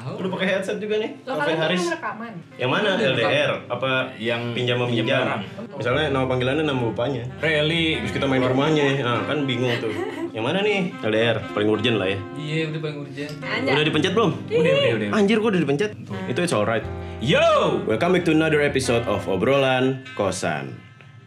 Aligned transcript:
Tahu. 0.00 0.16
Udah 0.16 0.30
pakai 0.32 0.46
headset 0.48 0.80
juga 0.80 0.96
nih. 0.96 1.10
Lo 1.28 1.36
Oke 1.36 1.44
kalian 1.44 1.60
Haris. 1.60 1.84
rekaman. 1.92 2.32
Yang 2.56 2.70
mana 2.72 2.88
LDR? 2.96 3.52
Apa 3.68 3.90
Yang 4.16 4.40
pinjam 4.56 4.76
meminjam? 4.80 5.44
Misalnya 5.76 6.08
nama 6.08 6.24
panggilannya 6.24 6.64
nama 6.64 6.80
bapaknya. 6.88 7.28
Rally. 7.44 8.00
Terus 8.00 8.12
kita 8.16 8.24
main 8.24 8.40
rumahnya, 8.40 9.04
nah, 9.04 9.20
kan 9.28 9.44
bingung 9.44 9.76
tuh. 9.76 9.92
Yang 10.32 10.44
mana 10.48 10.58
nih? 10.64 10.88
LDR 11.04 11.36
paling 11.52 11.68
urgent 11.68 11.96
lah 12.00 12.08
ya. 12.08 12.18
Iya, 12.32 12.72
udah 12.72 12.80
paling 12.80 12.98
urgent. 13.04 13.32
Anjay. 13.44 13.72
Udah 13.76 13.84
dipencet 13.84 14.12
belum? 14.16 14.30
Udah, 14.48 14.72
udah, 14.72 14.92
udah. 14.96 15.08
Anjir 15.12 15.36
kok 15.36 15.48
udah 15.52 15.60
dipencet? 15.60 15.90
Itu 16.32 16.40
it's 16.40 16.56
alright. 16.56 16.84
Yo. 17.20 17.44
Welcome 17.84 18.16
back 18.16 18.24
to 18.24 18.32
another 18.32 18.64
episode 18.64 19.04
of 19.04 19.20
obrolan 19.28 20.00
kosan. 20.16 20.80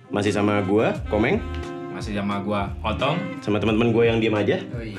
Masih 0.09 0.33
sama 0.33 0.61
gua, 0.65 0.97
Komeng, 1.13 1.41
Masih 1.93 2.17
sama 2.17 2.41
gua 2.41 2.73
Otong. 2.81 3.15
sama 3.39 3.61
teman-teman 3.61 3.93
gua 3.93 4.03
yang 4.03 4.17
diem 4.17 4.33
aja. 4.33 4.57
Oh 4.73 4.81
iya. 4.81 4.97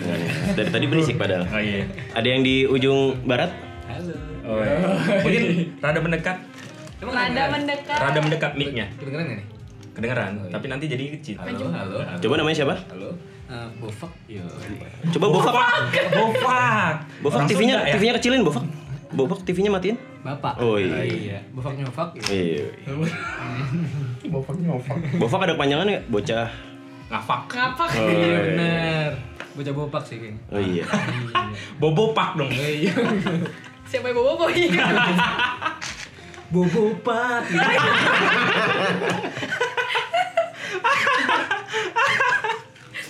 Dari 0.55 0.71
tadi 0.71 0.87
berisik 0.87 1.19
padahal. 1.19 1.43
Oh 1.45 1.59
iya. 1.59 1.85
Ada 2.15 2.29
yang 2.29 2.41
di 2.41 2.65
ujung 2.65 3.19
barat? 3.27 3.51
Halo. 3.85 4.15
Oh, 4.45 4.61
iya. 4.61 4.79
Mungkin 5.21 5.43
rada 5.81 5.99
mendekat, 5.99 6.37
Emang 7.01 7.15
Rada 7.17 7.43
mendekat. 7.51 7.97
rada 7.99 8.19
mendekat 8.21 8.53
mic-nya. 8.55 8.87
Kedengeran 8.95 9.25
nggak 9.27 9.39
nih? 9.41 9.47
Kedengeran, 9.95 10.33
tapi 10.51 10.67
nanti 10.67 10.85
jadi 10.87 11.05
kecil. 11.15 11.37
Halo, 11.39 11.71
halo. 11.71 11.97
Coba 12.19 12.35
namanya 12.39 12.57
siapa? 12.57 12.75
Halo. 12.89 13.11
Uh, 13.45 13.69
Bofak. 13.79 14.13
Yo. 14.25 14.43
Coba 15.13 15.27
Bofak. 15.31 15.55
Bofak. 16.11 16.97
Bofak 17.21 17.39
Orang 17.39 17.49
TV-nya 17.49 17.77
ya? 17.85 17.93
TV-nya 17.95 18.15
kecilin 18.17 18.41
Bofak. 18.43 18.65
Bofak 19.13 19.41
TV-nya 19.45 19.71
matiin. 19.71 19.97
Bapak. 20.25 20.57
Oh 20.59 20.81
iya. 20.81 21.05
iya. 21.05 21.39
Bofak 21.53 21.77
nyofak. 21.77 22.17
Iya. 22.27 22.65
Bofak 24.33 24.57
nyofak. 24.57 24.97
Bofak 25.17 25.41
ada 25.43 25.53
kepanjangannya 25.55 25.93
nggak? 25.95 26.05
Bocah. 26.09 26.49
Ngafak. 27.15 27.41
Ngapak. 27.47 27.89
Oh 27.95 28.03
Iya 28.03 28.11
iya. 28.19 28.39
bener. 28.43 29.11
Bocah 29.55 29.71
bopak 29.73 30.03
sih 30.03 30.19
kayaknya. 30.19 30.43
Oh 30.51 30.59
iya. 30.59 30.83
Bobopak 31.79 32.35
dong. 32.35 32.51
Iya. 32.51 32.91
Siapa 33.87 34.11
yang 34.11 34.19
bawa 34.19 34.35
boy? 34.35 34.51
Bobopak. 36.53 37.43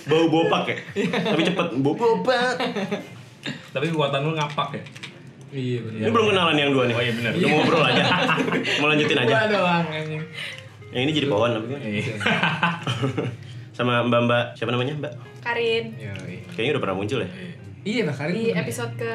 Bau 0.05 0.29
bopak 0.29 0.63
ya? 0.69 0.77
Tapi 1.25 1.41
cepet. 1.43 1.67
Bau 1.81 1.93
bopak. 1.97 2.53
Tapi 3.73 3.85
kuatan 3.89 4.21
lu 4.21 4.31
ngapak 4.37 4.69
ya. 4.71 4.81
Iya 5.49 5.77
Ini 5.79 5.81
bener. 5.81 6.11
belum 6.11 6.25
kenalan 6.29 6.55
yang 6.55 6.69
dua 6.69 6.83
nih. 6.85 6.93
Oh 6.93 7.01
iya 7.01 7.13
benar. 7.15 7.31
Udah 7.33 7.47
mau 7.47 7.57
ngobrol 7.57 7.81
aja. 7.81 8.03
mau 8.77 8.85
lanjutin 8.85 9.17
aja. 9.17 9.25
Gua 9.25 9.43
doang 9.49 9.83
anjing. 9.87 10.21
Yang 10.93 11.01
ini 11.01 11.11
jadi 11.11 11.27
pohon 11.27 11.49
apa 11.51 11.65
Iya. 11.81 12.15
Sama 13.75 14.07
mbak-mbak 14.07 14.55
siapa 14.55 14.71
namanya 14.71 14.95
mbak? 14.95 15.13
Karin. 15.43 15.91
Yo. 15.99 16.15
Kayaknya 16.55 16.71
udah 16.71 16.81
pernah 16.81 16.95
muncul 16.95 17.19
ya. 17.19 17.29
Iya 17.85 18.01
bah 18.07 18.15
kali 18.15 18.31
Di 18.31 18.55
episode 18.55 18.95
ke 18.95 19.11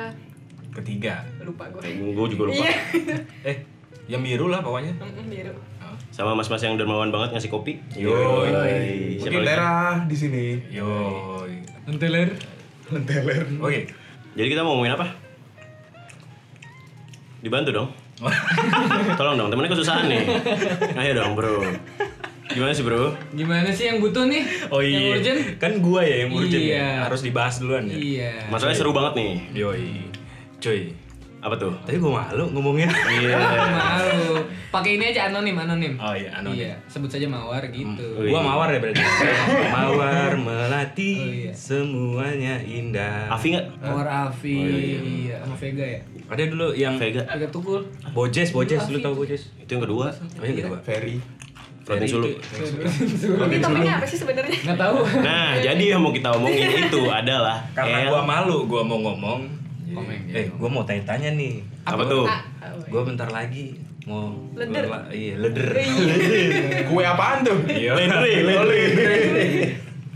Ketiga. 0.71 1.25
lupa 1.41 1.67
gue. 1.73 1.83
Gue 2.13 2.27
juga 2.29 2.43
lupa. 2.47 2.61
Iya. 2.61 2.73
Eh, 3.49 3.57
yang 4.07 4.21
biru 4.21 4.47
lah 4.47 4.61
pokoknya. 4.61 4.93
Biru. 5.27 5.57
Sama 6.11 6.35
mas-mas 6.35 6.61
yang 6.61 6.77
dermawan 6.77 7.09
banget 7.09 7.33
ngasih 7.33 7.51
kopi. 7.51 7.81
Yo. 7.97 8.13
Yoi. 8.13 9.19
Siapa 9.19 9.27
Mungkin 9.27 9.41
lagi? 9.41 9.49
daerah 9.49 9.91
di 10.05 10.17
sini. 10.17 10.45
Yo. 10.69 10.91
Enteler. 11.89 12.29
Lenteler. 12.91 13.43
Oke. 13.59 13.81
Jadi 14.37 14.47
kita 14.47 14.61
mau 14.61 14.77
ngomongin 14.77 14.95
apa? 14.95 15.07
Dibantu 17.41 17.71
dong. 17.73 17.89
Tolong 19.19 19.35
dong, 19.35 19.49
temennya 19.49 19.73
kesusahan 19.73 20.05
nih. 20.05 20.23
Ayo 20.93 21.13
dong 21.17 21.33
bro. 21.33 21.65
Gimana 22.51 22.73
sih 22.73 22.83
bro? 22.83 23.15
Gimana 23.31 23.69
sih 23.71 23.85
yang 23.87 23.99
butuh 23.99 24.27
nih? 24.27 24.43
Oh 24.69 24.81
Yang 24.81 24.91
iya. 24.97 25.11
urgent? 25.13 25.41
Kan 25.57 25.73
gua 25.79 26.01
ya 26.03 26.17
yang 26.23 26.31
urgent 26.31 26.59
Iya. 26.61 26.77
ya. 26.77 26.89
Harus 27.05 27.21
dibahas 27.21 27.55
duluan 27.57 27.87
ya. 27.87 27.95
Iya. 27.95 28.33
Masalahnya 28.49 28.77
seru 28.77 28.91
banget 28.91 29.13
nih. 29.17 29.33
Yoi. 29.55 29.87
Cuy. 30.59 30.81
Apa 31.41 31.57
tuh? 31.57 31.73
Tadi 31.83 31.97
gua 31.97 32.21
malu 32.21 32.45
ngomongnya. 32.51 32.91
Iya. 32.91 33.33
Malu. 33.81 34.45
Pakai 34.69 34.95
ini 34.95 35.09
aja 35.09 35.27
anonim, 35.27 35.57
anonim. 35.57 35.97
Oh 35.97 36.13
iya, 36.13 36.37
anonim. 36.37 36.63
Iya, 36.63 36.77
sebut 36.85 37.09
saja 37.09 37.25
mawar 37.25 37.65
gitu. 37.67 38.05
Oh, 38.13 38.21
iya. 38.21 38.29
Gua 38.29 38.41
mawar 38.41 38.69
ya 38.69 38.79
berarti. 38.79 39.01
mawar 39.75 40.31
melati 40.37 41.13
Oh, 41.17 41.27
iya. 41.27 41.51
semuanya 41.51 42.55
indah. 42.61 43.31
Afi 43.31 43.57
nggak? 43.57 43.67
Mawar 43.81 44.07
Afi, 44.29 44.59
iya, 45.27 45.41
sama 45.41 45.57
Vega 45.57 45.83
ya. 45.83 46.01
Ada 46.29 46.43
dulu 46.47 46.69
yang 46.71 46.95
Vega. 46.95 47.25
Vega 47.25 47.49
Tukul. 47.49 47.83
Bojes, 48.13 48.51
Bojes, 48.51 48.83
lu 48.87 49.01
tau 49.01 49.17
Bojes? 49.17 49.49
Itu 49.57 49.71
yang 49.75 49.83
kedua. 49.83 50.13
Oh 50.13 50.45
yang 50.45 50.59
kedua. 50.61 50.79
Ferry. 50.85 51.19
Floating 51.91 52.07
Sulu. 52.09 52.29
Ini 53.43 53.59
topiknya 53.59 53.93
apa 53.99 54.07
sih 54.07 54.15
sebenarnya? 54.17 54.55
Nggak 54.63 54.79
tahu. 54.79 54.99
Nah, 55.19 55.59
jadi 55.59 55.85
yang 55.89 56.01
mau 56.01 56.15
kita 56.15 56.31
omongin 56.31 56.71
itu 56.87 57.03
adalah 57.05 57.59
Karena 57.75 58.07
L- 58.07 58.09
gua 58.09 58.23
malu, 58.23 58.59
gua 58.65 58.83
mau 58.87 58.99
ngomong. 59.01 59.41
Komeng, 59.91 60.23
Eh, 60.31 60.47
gua 60.55 60.71
mau 60.71 60.87
tanya-tanya 60.87 61.35
nih. 61.35 61.67
apa 61.83 62.07
tuh? 62.07 62.23
Ah, 62.23 62.47
oh, 62.71 62.79
Gua 62.87 63.03
bentar 63.03 63.27
lagi 63.27 63.75
mau 64.07 64.31
Leder. 64.55 64.87
Iya, 65.11 65.35
leder. 65.37 65.67
Kue 66.89 67.03
apaan 67.03 67.43
tuh? 67.43 67.59
Iya. 67.67 67.99
Ledre, 67.99 68.33
ledre. 68.41 68.81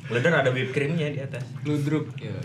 Leder 0.07 0.33
ada 0.33 0.51
whipped 0.51 0.71
creamnya 0.71 1.11
di 1.11 1.19
atas. 1.19 1.43
Ludruk. 1.65 2.07
Iya. 2.17 2.39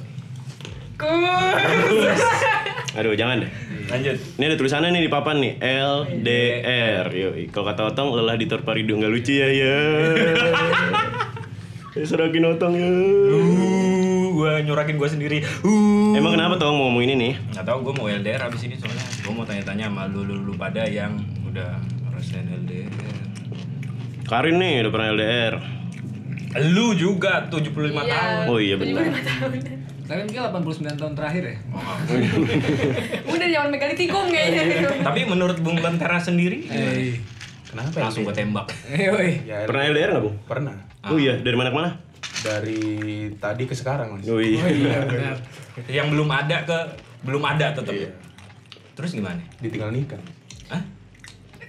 Aduh, 2.96 3.14
jangan 3.14 3.40
deh. 3.40 3.52
Lanjut. 3.90 4.18
Ini 4.38 4.44
ada 4.46 4.56
tulisannya 4.56 4.90
nih 4.94 5.04
di 5.10 5.12
papan 5.12 5.42
nih 5.42 5.54
LDR. 5.58 7.06
Yoi. 7.10 7.44
Kalau 7.50 7.66
kata 7.74 7.90
Otong 7.90 8.14
lelah 8.14 8.38
di 8.38 8.46
terparidu 8.46 8.94
nggak 9.02 9.12
lucu 9.12 9.34
ya 9.34 9.50
ya. 9.50 9.78
Eh, 11.98 12.06
Serakin 12.10 12.46
Otong 12.54 12.74
ya. 12.78 12.86
Uh, 12.86 14.30
gua 14.38 14.62
nyurakin 14.62 15.02
gua 15.02 15.10
sendiri. 15.10 15.42
Uh. 15.66 16.14
Emang 16.14 16.38
kenapa 16.38 16.62
Tong 16.62 16.78
mau 16.78 16.94
ngomong 16.94 17.02
ini 17.10 17.14
nih? 17.18 17.34
Nggak 17.50 17.66
tahu 17.66 17.78
gua 17.90 17.94
mau 17.98 18.06
LDR 18.06 18.42
abis 18.46 18.62
ini 18.70 18.78
soalnya 18.78 19.02
gua 19.26 19.34
mau 19.34 19.46
tanya-tanya 19.50 19.90
sama 19.90 20.06
lu, 20.06 20.22
lu, 20.22 20.38
lu 20.38 20.54
pada 20.54 20.86
yang 20.86 21.18
udah 21.50 21.82
ngerasain 22.06 22.46
LDR. 22.46 22.94
Karin 24.30 24.62
nih 24.62 24.86
udah 24.86 24.92
pernah 24.94 25.08
LDR. 25.18 25.56
Lu 26.70 26.94
juga 26.94 27.50
75 27.50 27.74
tahun. 28.06 28.46
Oh 28.46 28.62
iya 28.62 28.78
benar. 28.78 29.10
75 29.10 29.26
tahun. 29.26 29.79
Kalian 30.10 30.26
mungkin 30.26 30.42
89 30.42 30.98
tahun 30.98 31.14
terakhir 31.14 31.44
ya? 31.46 31.56
Udah 33.32 33.48
zaman 33.48 33.70
megalitikum 33.70 34.26
kayaknya. 34.28 34.64
Tapi 35.00 35.22
menurut 35.24 35.58
Bung 35.60 35.78
Lentera 35.78 36.18
sendiri 36.18 36.66
Eh, 36.66 37.14
Kenapa 37.64 38.02
langsung 38.02 38.26
gua 38.26 38.34
tembak. 38.34 38.66
eh, 38.90 39.06
woi. 39.08 39.46
Ya, 39.46 39.62
Pernah 39.64 39.86
LDR 39.86 40.10
nggak 40.12 40.24
Bung? 40.26 40.38
pernah. 40.44 40.74
Oh 41.06 41.16
iya, 41.16 41.38
dari 41.38 41.54
mana 41.54 41.70
ke 41.70 41.78
mana? 41.78 41.90
Dari 42.42 42.82
tadi 43.38 43.64
ke 43.64 43.78
sekarang 43.78 44.18
mas. 44.18 44.26
Oh 44.26 44.42
iya. 44.42 44.66
Benar. 45.06 45.38
Yang 45.86 46.08
belum 46.10 46.26
ada 46.28 46.58
ke 46.66 46.78
belum 47.22 47.44
ada 47.46 47.70
tetap. 47.70 47.94
Iya. 47.94 48.10
Terus 48.96 49.14
gimana? 49.14 49.38
Ditinggal 49.62 49.94
nikah. 49.94 50.18
Hah? 50.68 50.82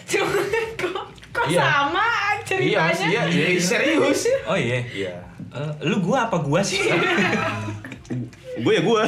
Cuma 0.02 0.32
kok 0.74 1.04
kok 1.30 1.44
Iya. 1.46 1.60
sama 1.60 2.08
Iya 2.50 2.88
ceritanya? 2.88 3.06
iya, 3.06 3.22
iya 3.28 3.60
serius. 3.60 4.20
Oh 4.42 4.56
iya. 4.56 4.80
Iya. 4.88 5.12
Eh, 5.52 5.72
lu 5.84 6.00
gua 6.00 6.24
apa 6.26 6.40
gua 6.40 6.64
sih? 6.64 6.80
gue 8.60 8.72
ya 8.72 8.82
gue. 8.82 9.02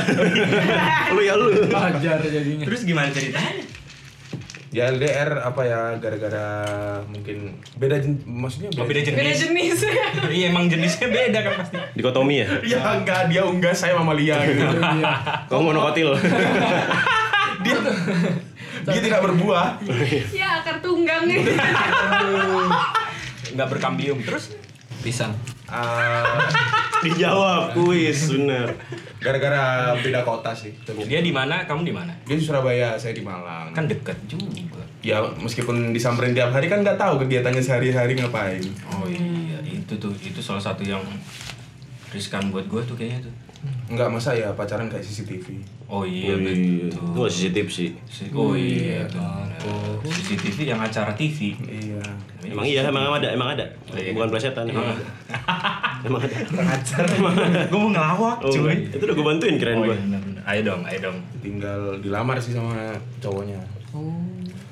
lu 1.15 1.21
ya 1.21 1.35
lu. 1.35 1.49
Wajar 1.67 2.19
jadinya. 2.21 2.65
Terus 2.65 2.81
gimana 2.83 3.09
ceritanya? 3.09 3.65
Ya 4.73 4.89
LDR 4.89 5.37
apa 5.45 5.63
ya 5.63 5.81
gara-gara 6.01 6.49
mungkin 7.05 7.61
beda 7.77 8.01
jen- 8.01 8.25
maksudnya 8.25 8.73
Oh, 8.75 8.89
beda 8.89 9.05
jenis. 9.05 9.19
Beda 9.19 9.33
jenis. 9.39 9.79
Iya 10.33 10.49
emang 10.49 10.65
jenisnya 10.67 11.13
beda 11.13 11.39
kan 11.43 11.53
pasti. 11.61 11.77
Dikotomi 11.93 12.41
ya? 12.41 12.47
Ya 12.63 12.81
enggak 12.91 13.29
dia 13.29 13.45
unggah 13.45 13.77
saya 13.77 13.93
mamalia 13.93 14.41
gitu. 14.43 14.65
Kamu 15.47 15.63
monokotil. 15.69 16.17
dia 17.65 17.77
dia 18.83 19.01
tidak 19.05 19.21
berbuah. 19.23 19.77
ya 20.33 20.59
akar 20.59 20.81
tunggang 20.81 21.29
nih. 21.29 21.45
Nggak 23.53 23.69
berkambium. 23.69 24.25
Terus 24.25 24.57
Pisang. 25.03 25.35
Ah, 25.67 26.39
Dijawab 27.03 27.75
kuis 27.75 28.31
bener. 28.31 28.79
Gara-gara 29.23 29.63
beda 29.97 30.21
kota 30.21 30.51
sih. 30.51 30.75
dia 31.07 31.21
di 31.21 31.31
mana? 31.31 31.63
Kamu 31.63 31.83
di 31.83 31.95
mana? 31.95 32.11
Dia 32.23 32.35
di 32.35 32.43
Surabaya, 32.43 32.99
saya 32.99 33.15
di 33.15 33.23
Malang. 33.23 33.71
Kan 33.71 33.87
deket 33.87 34.19
juga. 34.27 34.83
ya 35.03 35.19
meskipun 35.35 35.91
disamperin 35.91 36.31
tiap 36.31 36.51
hari 36.51 36.67
kan 36.67 36.79
nggak 36.79 36.95
tahu 36.95 37.19
kegiatannya 37.19 37.59
sehari-hari 37.59 38.15
ngapain. 38.15 38.63
Oh 38.89 39.07
iya, 39.07 39.59
itu 39.65 39.95
tuh 39.97 40.15
itu 40.17 40.39
salah 40.39 40.63
satu 40.63 40.83
yang 40.83 41.03
riskan 42.11 42.51
buat 42.51 42.67
gue 42.67 42.83
tuh 42.85 42.95
kayaknya 42.95 43.27
tuh. 43.27 43.35
Enggak 43.89 44.11
masa 44.11 44.35
ya 44.35 44.51
pacaran 44.53 44.87
kayak 44.87 45.03
CCTV. 45.03 45.59
Oh 45.87 46.03
iya 46.03 46.35
Itu 46.35 46.99
betul. 46.99 47.15
gak 47.15 47.31
sensitif 47.31 47.67
sih. 47.69 47.91
Si- 48.07 48.31
Oh 48.31 48.55
iya 48.55 49.07
benar. 49.07 49.55
CCTV 50.03 50.59
yang 50.67 50.81
acara 50.81 51.15
TV. 51.15 51.55
Iya. 51.63 52.03
Emang 52.43 52.65
iya, 52.67 52.83
emang 52.83 53.07
ada, 53.13 53.29
emang 53.31 53.55
ada. 53.55 53.63
Iya. 53.91 54.15
Bukan 54.15 54.29
plesetan, 54.31 54.67
emang 54.67 54.87
ada. 54.93 55.05
Emang 56.03 56.23
ada. 56.65 57.03
Gue 57.65 57.79
mau 57.79 57.91
ngelawak 57.91 58.37
Oh, 58.41 58.51
cuy. 58.51 58.75
itu 58.85 58.99
udah 58.99 59.15
gue 59.15 59.27
bantuin 59.27 59.57
keren 59.57 59.77
Oh 59.77 59.85
gue. 59.85 59.95
iya. 59.95 60.19
Ayo 60.45 60.61
dong, 60.65 60.83
ayo 60.83 60.99
dong. 61.01 61.19
Tinggal 61.39 61.81
dilamar 61.99 62.37
sih 62.37 62.51
sama 62.51 62.75
cowoknya. 63.19 63.59
Oh. 63.91 64.11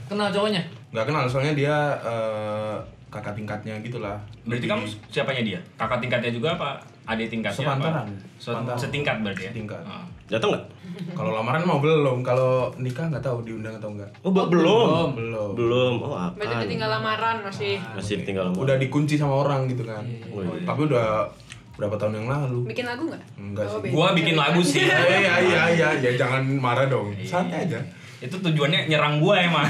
Kenal 0.06 0.28
cowoknya? 0.28 0.62
Nggak 0.90 1.06
kenal 1.06 1.24
soalnya 1.24 1.54
dia 1.54 1.74
eh, 1.96 2.76
kakak 3.06 3.32
tingkatnya 3.32 3.78
gitulah. 3.78 4.18
Berarti 4.42 4.66
kamu 4.66 4.82
siapanya 5.06 5.42
dia? 5.44 5.60
Kakak 5.76 5.98
tingkatnya 5.98 6.30
juga 6.30 6.54
apa? 6.54 6.82
Adik 7.06 7.26
tingkatnya 7.28 7.62
Sepantaran. 7.62 8.06
apa? 8.06 8.14
Se- 8.36 8.50
Sepantaran. 8.50 8.78
Setingkat 8.78 9.16
berarti 9.20 9.42
ya? 9.44 9.52
Setingkat. 9.52 9.82
Ah. 9.82 10.02
Datang 10.26 10.48
nggak? 10.50 10.64
Kalau 11.10 11.30
lamaran 11.32 11.62
mau 11.62 11.78
belum, 11.78 12.20
kalau 12.20 12.52
nikah 12.76 13.06
nggak 13.06 13.20
tahu 13.20 13.42
diundang 13.42 13.74
atau 13.74 13.90
enggak. 13.90 14.10
Oh, 14.20 14.30
be- 14.30 14.48
belum. 14.48 15.12
Belum. 15.12 15.50
Belum. 15.52 15.94
Oh, 16.00 16.16
Berarti 16.32 16.56
apa? 16.56 16.66
tinggal 16.66 16.90
lamaran 16.90 17.36
masih 17.40 17.76
Masih 17.92 18.22
tinggal 18.22 18.48
lama. 18.48 18.56
Udah 18.56 18.76
dikunci 18.76 19.14
sama 19.14 19.34
orang 19.38 19.66
gitu 19.66 19.82
kan. 19.82 20.02
Oh, 20.28 20.40
iya. 20.40 20.62
Tapi 20.62 20.80
udah 20.84 21.28
berapa 21.72 21.96
tahun 21.96 22.14
yang 22.14 22.28
lalu. 22.28 22.58
bikin 22.66 22.84
lagu 22.84 23.04
nggak? 23.06 23.22
Enggak 23.36 23.64
Oh, 23.66 23.78
sih. 23.78 23.90
Gua 23.90 24.06
bikin 24.12 24.34
lagu 24.34 24.60
sih. 24.60 24.80
Iya 24.80 24.98
iya 25.08 25.34
iya 25.40 25.62
iya, 25.70 25.88
ya 25.98 26.10
jangan 26.14 26.42
marah 26.52 26.86
dong. 26.86 27.12
Santai 27.20 27.64
aja. 27.64 27.80
Itu 28.18 28.36
tujuannya 28.36 28.86
nyerang 28.86 29.16
gua 29.18 29.40
emang. 29.40 29.68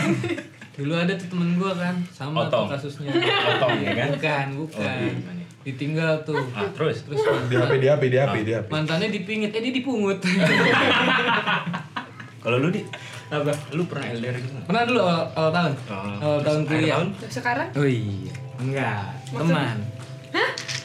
Dulu 0.72 0.92
ada 0.92 1.12
tuh 1.12 1.28
temen 1.28 1.54
gua 1.54 1.70
kan, 1.72 1.92
sama 2.08 2.46
tuh 2.46 2.64
Otong. 2.64 2.66
kasusnya. 2.72 3.12
Otong 3.52 3.78
ya 3.80 3.92
kan? 3.94 4.08
Bukan, 4.12 4.46
Oh, 4.50 4.64
bukan. 4.64 5.38
Ditinggal 5.60 6.24
tuh. 6.24 6.40
Ah, 6.50 6.66
terus 6.72 7.04
Terus 7.04 7.20
Di 7.46 7.54
HP 7.54 7.70
di 7.76 7.86
HP 7.86 8.02
di 8.06 8.16
HP 8.16 8.34
di 8.40 8.52
HP. 8.54 8.66
mantannya 8.68 9.08
dipingit, 9.08 9.50
eh 9.50 9.60
dia 9.60 9.70
dipungut. 9.70 10.18
kalau 12.40 12.56
lu 12.56 12.68
di 12.70 12.80
Apa? 13.28 13.52
lu 13.70 13.84
pernah 13.84 14.10
LDR 14.10 14.36
gitu? 14.36 14.56
Pernah 14.64 14.82
dulu 14.82 15.00
awal, 15.00 15.22
awal 15.36 15.50
tahun? 15.52 15.72
Oh. 15.86 16.16
Awal 16.18 16.38
tahun 16.42 16.60
kuliah. 16.66 16.96
tahun? 16.96 17.08
Sekarang 17.28 17.68
Oh 17.72 17.86
iya, 17.86 18.32
enggak. 18.58 19.02
Teman. 19.30 19.76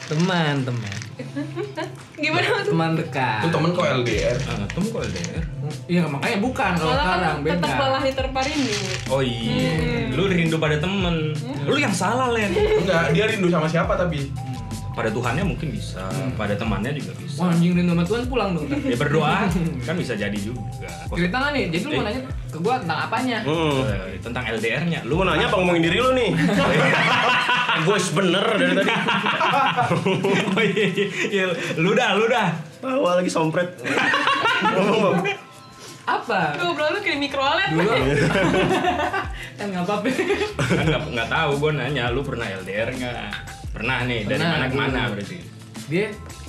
Teman, 0.06 0.54
teman. 0.62 0.96
gimana 2.14 2.46
maksud? 2.46 2.70
Teman 2.70 2.90
dekat. 2.94 3.40
Itu 3.42 3.48
temen 3.50 3.68
kok 3.74 3.86
LDR. 3.98 4.36
Ah, 4.46 4.62
temu 4.70 4.86
kok 4.88 5.02
LDR? 5.02 5.42
Iya, 5.90 6.02
makanya 6.06 6.38
bukan 6.38 6.72
kalau 6.72 6.86
Malah 6.86 7.02
sekarang 7.02 7.26
kan 7.26 7.42
beda. 7.42 7.52
tetap 7.56 7.70
malah 7.74 8.00
diterpa 8.00 8.40
rindu. 8.44 8.76
Oh 9.10 9.18
iya, 9.18 10.06
lu 10.14 10.24
rindu 10.28 10.56
pada 10.60 10.76
temen. 10.78 11.34
Lu 11.66 11.74
yang 11.74 11.90
salah, 11.90 12.30
Len. 12.30 12.54
Enggak, 12.54 13.10
dia 13.10 13.24
rindu 13.26 13.48
sama 13.48 13.66
siapa 13.66 13.96
tapi. 13.96 14.30
Pada 14.96 15.12
Tuhannya 15.12 15.44
mungkin 15.44 15.68
bisa, 15.68 16.08
pada 16.40 16.56
temannya 16.56 16.96
juga 16.96 17.12
bisa. 17.20 17.44
Wah, 17.44 17.52
anjing 17.52 17.76
rindu 17.76 17.92
sama 17.92 18.04
Tuhan 18.08 18.22
pulang 18.32 18.56
dong. 18.56 18.64
Ya 18.92 18.96
berdoa, 18.96 19.44
kan 19.86 19.94
bisa 19.94 20.16
jadi 20.16 20.38
juga. 20.40 20.88
Cerita 21.12 21.36
nggak 21.36 21.52
nih? 21.52 21.64
Jadi 21.68 21.82
lu 21.84 21.90
mau 21.90 22.00
Eh. 22.00 22.04
nanya 22.08 22.20
ke 22.48 22.58
gua 22.58 22.74
tentang 22.80 22.98
apanya? 23.04 23.38
Hmm. 23.44 23.84
Eh, 23.84 24.16
tentang 24.24 24.44
LDR-nya. 24.48 25.04
Lu 25.04 25.20
mau 25.20 25.28
nanya 25.28 25.52
apa 25.52 25.56
ngomongin 25.60 25.84
diri 25.84 26.00
lu 26.00 26.16
nih? 26.16 26.30
Gue 27.84 28.00
bener 28.16 28.40
dari 28.56 28.72
tadi. 28.72 28.88
Oh 28.88 30.64
iya, 30.64 30.86
iya, 30.88 31.06
iya. 31.28 31.44
lu 31.76 31.92
dah, 31.92 32.16
lu 32.16 32.24
dah. 32.24 32.48
Tawa 32.80 33.20
lagi 33.20 33.28
sompret. 33.28 33.68
Ngomong. 34.64 35.20
Apa? 36.08 36.56
Ngobrol 36.56 36.96
lu 36.96 37.00
kayak 37.04 37.20
mikro 37.20 37.44
OLED. 37.44 37.76
Dulu 37.76 37.90
kan 39.56 39.66
nggak 39.68 39.84
apa-apa. 39.84 40.08
Kan 40.56 40.84
nggak 40.88 41.02
nggak 41.12 41.28
tahu, 41.28 41.50
gue 41.58 41.70
nanya, 41.76 42.08
lu 42.08 42.24
pernah 42.24 42.48
LDR 42.48 42.88
nggak? 42.96 43.28
Pernah 43.76 43.98
nih, 44.08 44.24
dari 44.24 44.40
Pernah, 44.40 44.50
mana 44.56 44.66
ke 44.66 44.76
mana 44.76 45.00
dulu. 45.04 45.12
berarti? 45.12 45.36
Dia 45.86 46.06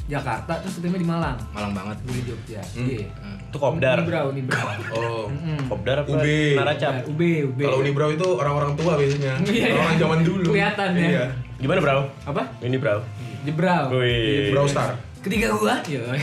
Jakarta 0.08 0.54
terus 0.64 0.74
ketemunya 0.80 1.02
di 1.04 1.10
Malang. 1.12 1.38
Malang 1.52 1.74
banget. 1.76 1.98
Gue 2.08 2.16
di 2.16 2.24
Jogja. 2.24 2.64
Iya. 2.80 3.08
Itu 3.52 3.58
kopdar. 3.60 4.00
Unibrow, 4.00 4.26
Unibrow. 4.32 4.64
Oh. 4.96 5.28
Mm-mm. 5.28 5.60
Kopdar 5.68 6.08
apa? 6.08 6.08
UB. 6.08 6.26
Naracap. 6.56 6.94
UB, 7.12 7.22
UB. 7.52 7.60
Kalau 7.60 7.78
Unibrow 7.84 8.10
itu 8.16 8.28
orang-orang 8.40 8.72
tua 8.80 8.96
biasanya. 8.96 9.36
Iya, 9.52 9.76
iya. 9.76 9.76
Orang 9.76 9.98
zaman 10.00 10.20
dulu. 10.24 10.50
Kelihatan 10.56 10.90
ya. 10.96 11.04
Iya. 11.04 11.26
Gimana, 11.60 11.80
Bro? 11.84 12.00
apa? 12.24 12.44
Ini, 12.64 12.78
Bro. 12.80 13.04
Jebrau. 13.44 13.84
Wih. 13.92 14.56
Brawl 14.56 14.68
Star. 14.72 14.96
Ketiga 15.20 15.52
gua. 15.52 15.84
Yo. 15.84 16.00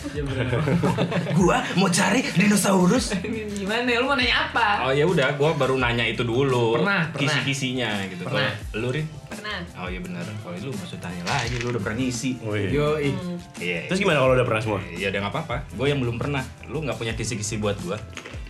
Gua 1.38 1.60
mau 1.76 1.92
cari 1.92 2.24
dinosaurus. 2.24 3.12
Gimana? 3.52 3.84
Lu 4.00 4.08
mau 4.08 4.16
nanya 4.16 4.48
apa? 4.48 4.88
Oh 4.88 4.92
ya 4.96 5.04
udah, 5.04 5.36
gua 5.36 5.52
baru 5.54 5.76
nanya 5.76 6.08
itu 6.08 6.24
dulu. 6.24 6.80
Pernah, 6.80 7.12
pernah. 7.12 7.20
Kisi-kisinya 7.20 7.90
gitu. 8.08 8.24
Pernah. 8.24 8.48
Kalau 8.72 8.80
Lu 8.80 8.88
Rin? 8.96 9.06
Pernah. 9.30 9.58
Oh 9.78 9.86
iya 9.86 10.00
benar. 10.02 10.26
Oh 10.42 10.50
lu 10.52 10.70
maksud 10.70 10.98
tanya 10.98 11.22
lagi, 11.24 11.54
lu 11.56 11.70
udah 11.70 11.80
pernah 11.80 11.96
ngisi. 11.96 12.36
Wih. 12.42 12.68
Yo, 12.68 12.98
Iya. 13.56 13.86
Terus 13.86 13.98
gimana 13.98 14.18
kalau 14.18 14.34
udah 14.34 14.46
pernah 14.46 14.62
semua? 14.62 14.80
Ya 14.90 15.08
udah 15.08 15.20
nggak 15.22 15.34
apa-apa. 15.34 15.56
Gue 15.72 15.86
yang 15.88 16.00
belum 16.02 16.16
pernah. 16.16 16.42
Lu 16.66 16.82
nggak 16.82 16.96
punya 16.96 17.14
kisi-kisi 17.14 17.56
buat 17.56 17.78
gua. 17.80 17.96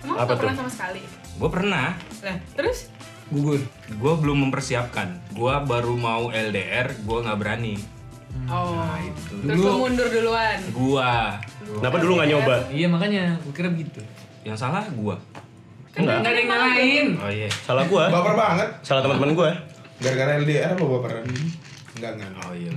Emang 0.01 0.17
Apa 0.17 0.33
tuh? 0.33 0.49
pernah 0.49 0.57
sama 0.57 0.71
sekali. 0.73 1.03
Gue 1.37 1.51
pernah. 1.51 1.89
Nah, 2.21 2.37
terus 2.53 2.89
gugur. 3.29 3.61
Gue 3.93 4.13
belum 4.17 4.49
mempersiapkan. 4.49 5.21
Gue 5.31 5.55
baru 5.63 5.95
mau 5.95 6.23
LDR. 6.29 6.97
Gue 7.01 7.19
nggak 7.21 7.39
berani. 7.39 7.77
oh. 8.47 8.97
itu. 8.97 9.35
Terus 9.43 9.59
lu 9.59 9.73
mundur 9.77 10.07
duluan. 10.07 10.59
Gua. 10.73 11.37
Kenapa 11.61 11.97
dulu 11.99 12.13
nggak 12.17 12.29
nyoba? 12.31 12.57
Iya 12.71 12.87
makanya, 12.89 13.23
gua 13.43 13.53
kira 13.53 13.69
begitu. 13.69 14.01
Yang 14.43 14.57
salah 14.59 14.87
gua. 14.91 15.19
Enggak, 15.91 16.23
enggak 16.23 16.33
ada 16.33 16.39
yang 16.39 16.49
ngalahin. 16.49 17.07
Oh 17.19 17.31
iya. 17.31 17.49
Salah 17.61 17.85
gua. 17.85 18.07
Baper 18.09 18.35
banget. 18.35 18.69
Salah 18.81 19.03
teman-teman 19.03 19.35
gua. 19.35 19.51
Gara-gara 20.01 20.37
LDR 20.37 20.73
apa 20.73 20.85
baperan? 20.85 21.25
Enggak 21.95 22.11
enggak. 22.17 22.31
Oh 22.43 22.55
iya. 22.55 22.73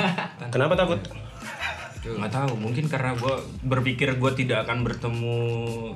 Kenapa 0.54 0.74
takut? 0.74 1.00
nggak 2.02 2.34
tahu 2.34 2.58
mungkin 2.58 2.90
karena 2.90 3.14
gue 3.14 3.30
berpikir 3.62 4.18
gue 4.18 4.32
tidak 4.34 4.66
akan 4.66 4.82
bertemu 4.82 5.38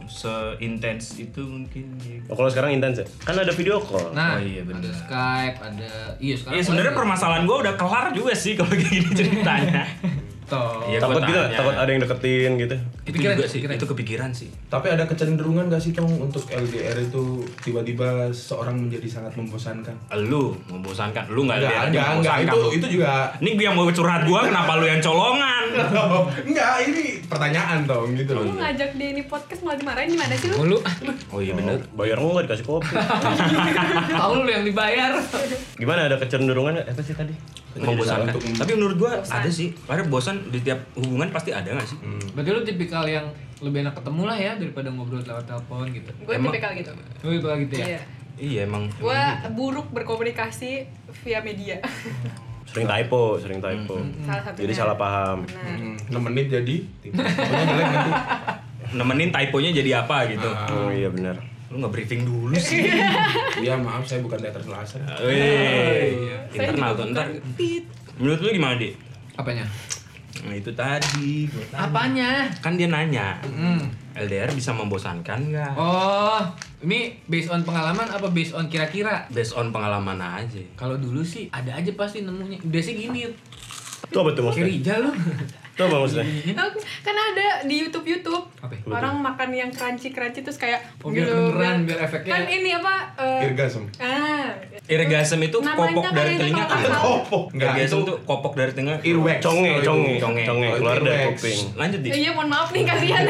seintens 0.06 1.19
itu 1.19 1.43
mungkin 1.43 1.99
Oh, 2.31 2.38
kalau 2.38 2.46
sekarang 2.46 2.78
intens 2.78 3.02
ya? 3.02 3.06
Kan 3.26 3.34
ada 3.34 3.50
video 3.50 3.82
call. 3.82 4.14
Nah, 4.14 4.38
Oh, 4.38 4.40
iya, 4.40 4.62
bener. 4.62 4.87
ada 4.87 4.90
Skype, 4.94 5.56
ada 5.58 5.90
iya 6.23 6.34
sekarang. 6.38 6.55
Iya 6.55 6.62
sebenarnya 6.62 6.94
permasalahan 6.94 7.43
gue 7.43 7.56
udah 7.58 7.75
kelar 7.75 8.14
juga 8.14 8.38
sih 8.38 8.55
kalau 8.55 8.70
kayak 8.70 8.87
gini 8.87 9.08
ceritanya. 9.19 9.82
Iya, 10.87 10.98
takut 10.98 11.19
gua 11.19 11.26
gitu, 11.26 11.40
tanya. 11.40 11.56
takut 11.56 11.75
ada 11.75 11.88
yang 11.88 12.00
deketin 12.00 12.50
gitu. 12.56 12.76
itu 12.76 13.06
Kepikiran, 13.08 13.34
juga 13.34 13.44
sih, 13.44 13.52
kepikiran. 13.56 13.75
itu 13.75 13.87
kepikiran 13.87 14.31
sih. 14.32 14.48
Tapi 14.66 14.87
ada 14.88 15.04
kecenderungan 15.04 15.64
gak 15.66 15.78
sih 15.78 15.90
Tong 15.90 16.06
untuk 16.20 16.43
LDR 16.46 16.96
itu 17.00 17.22
tiba-tiba 17.60 18.06
seorang 18.31 18.76
menjadi 18.78 19.08
sangat 19.08 19.32
membosankan? 19.34 19.94
Lu 20.22 20.54
membosankan, 20.66 21.26
lu 21.28 21.44
nggak 21.44 21.58
Enggak, 21.58 21.70
LDR 21.72 21.87
enggak, 21.87 22.06
enggak. 22.12 22.12
membosankan 22.12 22.46
Itu 22.46 22.56
lu. 22.56 22.69
itu 22.72 22.87
juga 22.93 23.12
Ini 23.37 23.50
yang 23.60 23.75
mau 23.75 23.87
curhat 23.88 24.22
gue, 24.22 24.40
kenapa 24.40 24.72
lu 24.75 24.84
yang 24.84 25.00
colongan? 25.00 25.64
enggak, 26.49 26.75
ini 26.84 27.04
pertanyaan 27.25 27.78
Tong 27.82 28.10
gitu 28.12 28.31
Lu 28.32 28.54
ngajak 28.54 28.90
dia 28.92 29.08
ini 29.08 29.22
podcast 29.25 29.60
malah 29.60 29.76
dimarahin 29.76 30.08
gimana 30.08 30.34
sih 30.34 30.49
lu? 30.49 30.56
Oh, 30.56 30.64
lu 30.64 30.78
Oh 31.28 31.40
iya 31.40 31.52
bener. 31.52 31.78
Bayar 31.92 32.16
enggak 32.16 32.46
dikasih 32.46 32.64
kopi. 32.64 32.94
tahu 34.12 34.32
lu 34.40 34.50
yang 34.50 34.62
dibayar. 34.62 35.10
Gimana 35.75 36.06
ada 36.06 36.16
kecenderungan 36.16 36.81
apa 36.81 37.00
sih 37.00 37.12
tadi? 37.12 37.34
Membosankan. 37.76 38.32
untuk- 38.32 38.56
Tapi 38.56 38.72
menurut 38.72 38.96
Bosan. 38.96 39.20
ada 39.28 39.50
sih. 39.50 39.69
Karena 39.76 40.04
bosan 40.06 40.36
di 40.50 40.59
tiap 40.61 40.81
hubungan 40.97 41.29
pasti 41.31 41.50
ada 41.50 41.69
nggak 41.73 41.88
sih? 41.88 41.99
Berarti 42.33 42.50
lu 42.53 42.61
tipikal 42.62 43.05
yang 43.05 43.27
lebih 43.56 43.88
enak 43.88 43.97
ketemu 43.97 44.23
lah 44.29 44.37
ya 44.37 44.53
daripada 44.61 44.88
ngobrol 44.93 45.25
lewat 45.25 45.44
telepon 45.49 45.88
gitu. 45.91 46.11
Gue 46.25 46.37
tipikal 46.37 46.71
gitu. 46.77 46.91
Lu 47.25 47.31
tipikal 47.37 47.56
gitu 47.65 47.75
ya? 47.81 47.87
Iya. 47.87 48.00
Iya 48.37 48.61
emang. 48.69 48.93
Gue 49.00 49.23
buruk 49.56 49.88
berkomunikasi 49.97 50.85
via 51.25 51.41
media. 51.41 51.81
Sering 52.69 52.85
typo, 52.85 53.41
sering 53.41 53.65
typo. 53.65 53.97
Salah 54.29 54.43
satunya. 54.44 54.62
Jadi 54.69 54.73
salah 54.77 54.97
paham. 54.99 55.49
Hmm, 55.49 55.97
6 56.12 56.19
menit 56.21 56.47
jadi 56.53 56.77
Pokoknya 57.00 57.65
jelek 57.73 57.87
nanti. 57.88 58.11
Nemenin 58.87 59.31
typonya 59.33 59.71
jadi 59.73 59.91
apa 60.05 60.29
gitu. 60.29 60.50
Oh 60.53 60.93
iya 60.93 61.09
benar. 61.09 61.41
Lu 61.73 61.81
nggak 61.81 61.93
briefing 61.97 62.29
dulu 62.29 62.55
sih. 62.69 62.85
Iya 63.64 63.81
maaf 63.81 64.05
saya 64.05 64.21
bukan 64.21 64.37
teater 64.37 64.61
selasa. 64.61 65.00
Wih, 65.25 66.37
Saya 66.52 66.71
internal 66.71 66.93
juga 66.93 67.00
tuh 67.00 67.07
ntar. 67.16 67.26
Menurut 68.21 68.38
lu 68.45 68.49
gimana, 68.52 68.75
Di? 68.76 68.90
Apanya? 69.37 69.64
Nah, 70.43 70.52
itu 70.52 70.69
tadi. 70.71 71.49
gua 71.49 71.64
tanya. 71.71 71.85
Apanya? 71.87 72.31
Kan 72.59 72.76
dia 72.76 72.87
nanya, 72.87 73.40
Hmm. 73.43 73.88
LDR 74.12 74.49
bisa 74.50 74.73
membosankan 74.73 75.52
nggak? 75.52 75.73
Oh, 75.76 76.40
ini 76.81 77.21
based 77.25 77.49
on 77.49 77.61
pengalaman 77.62 78.05
apa 78.05 78.28
based 78.28 78.52
on 78.52 78.64
kira-kira? 78.66 79.28
Based 79.28 79.52
on 79.52 79.69
pengalaman 79.69 80.16
aja. 80.16 80.61
Kalau 80.73 80.97
dulu 80.97 81.21
sih 81.21 81.49
ada 81.49 81.73
aja 81.73 81.93
pasti 81.93 82.21
nemunya. 82.21 82.61
Biasanya 82.62 82.97
gini, 82.99 83.21
Itu 84.03 84.17
apa 84.17 84.31
tuh 84.31 84.37
kayak 84.37 84.47
maksudnya? 84.47 84.69
Rija 84.69 84.95
lu. 84.99 85.11
Itu 85.69 85.83
apa 85.83 85.97
maksudnya? 85.99 86.25
Kan 87.03 87.15
ada 87.15 87.47
di 87.62 87.75
YouTube 87.79 88.07
YouTube 88.07 88.45
Apa 88.57 88.73
ya? 88.73 88.81
orang 88.91 89.21
makan 89.21 89.49
yang 89.50 89.69
crunchy 89.69 90.09
crunchy 90.09 90.41
terus 90.41 90.57
kayak 90.57 90.81
Oh, 90.99 91.09
biar 91.09 91.26
beneran, 91.26 91.85
biar 91.85 91.99
efeknya- 92.03 92.33
kan 92.33 92.43
ini 92.47 92.71
apa 92.73 92.95
eh, 93.15 93.45
Irgasm. 93.47 93.85
ah 93.99 94.57
Irgasm 94.87 95.41
itu 95.43 95.59
Namanya 95.59 95.93
kopok 95.93 96.05
dari 96.12 96.33
telinga. 96.35 96.65
Kopok. 96.97 97.45
Enggak 97.53 97.69
Irgasm 97.75 97.93
itu 97.95 98.05
tuh 98.05 98.17
kopok 98.23 98.53
dari 98.55 98.71
telinga. 98.73 98.97
earwax. 99.00 99.38
Conge, 99.38 99.73
itu. 99.75 99.85
conge, 99.85 100.12
Conge. 100.17 100.43
conge, 100.45 100.69
keluar 100.75 100.97
itu 100.97 101.05
dari 101.05 101.25
kuping. 101.29 101.59
Lanjut, 101.75 102.00
Di. 102.00 102.09
Iya 102.15 102.31
mohon 102.33 102.49
maaf 102.49 102.69
nih 102.71 102.83
kalian 102.83 103.25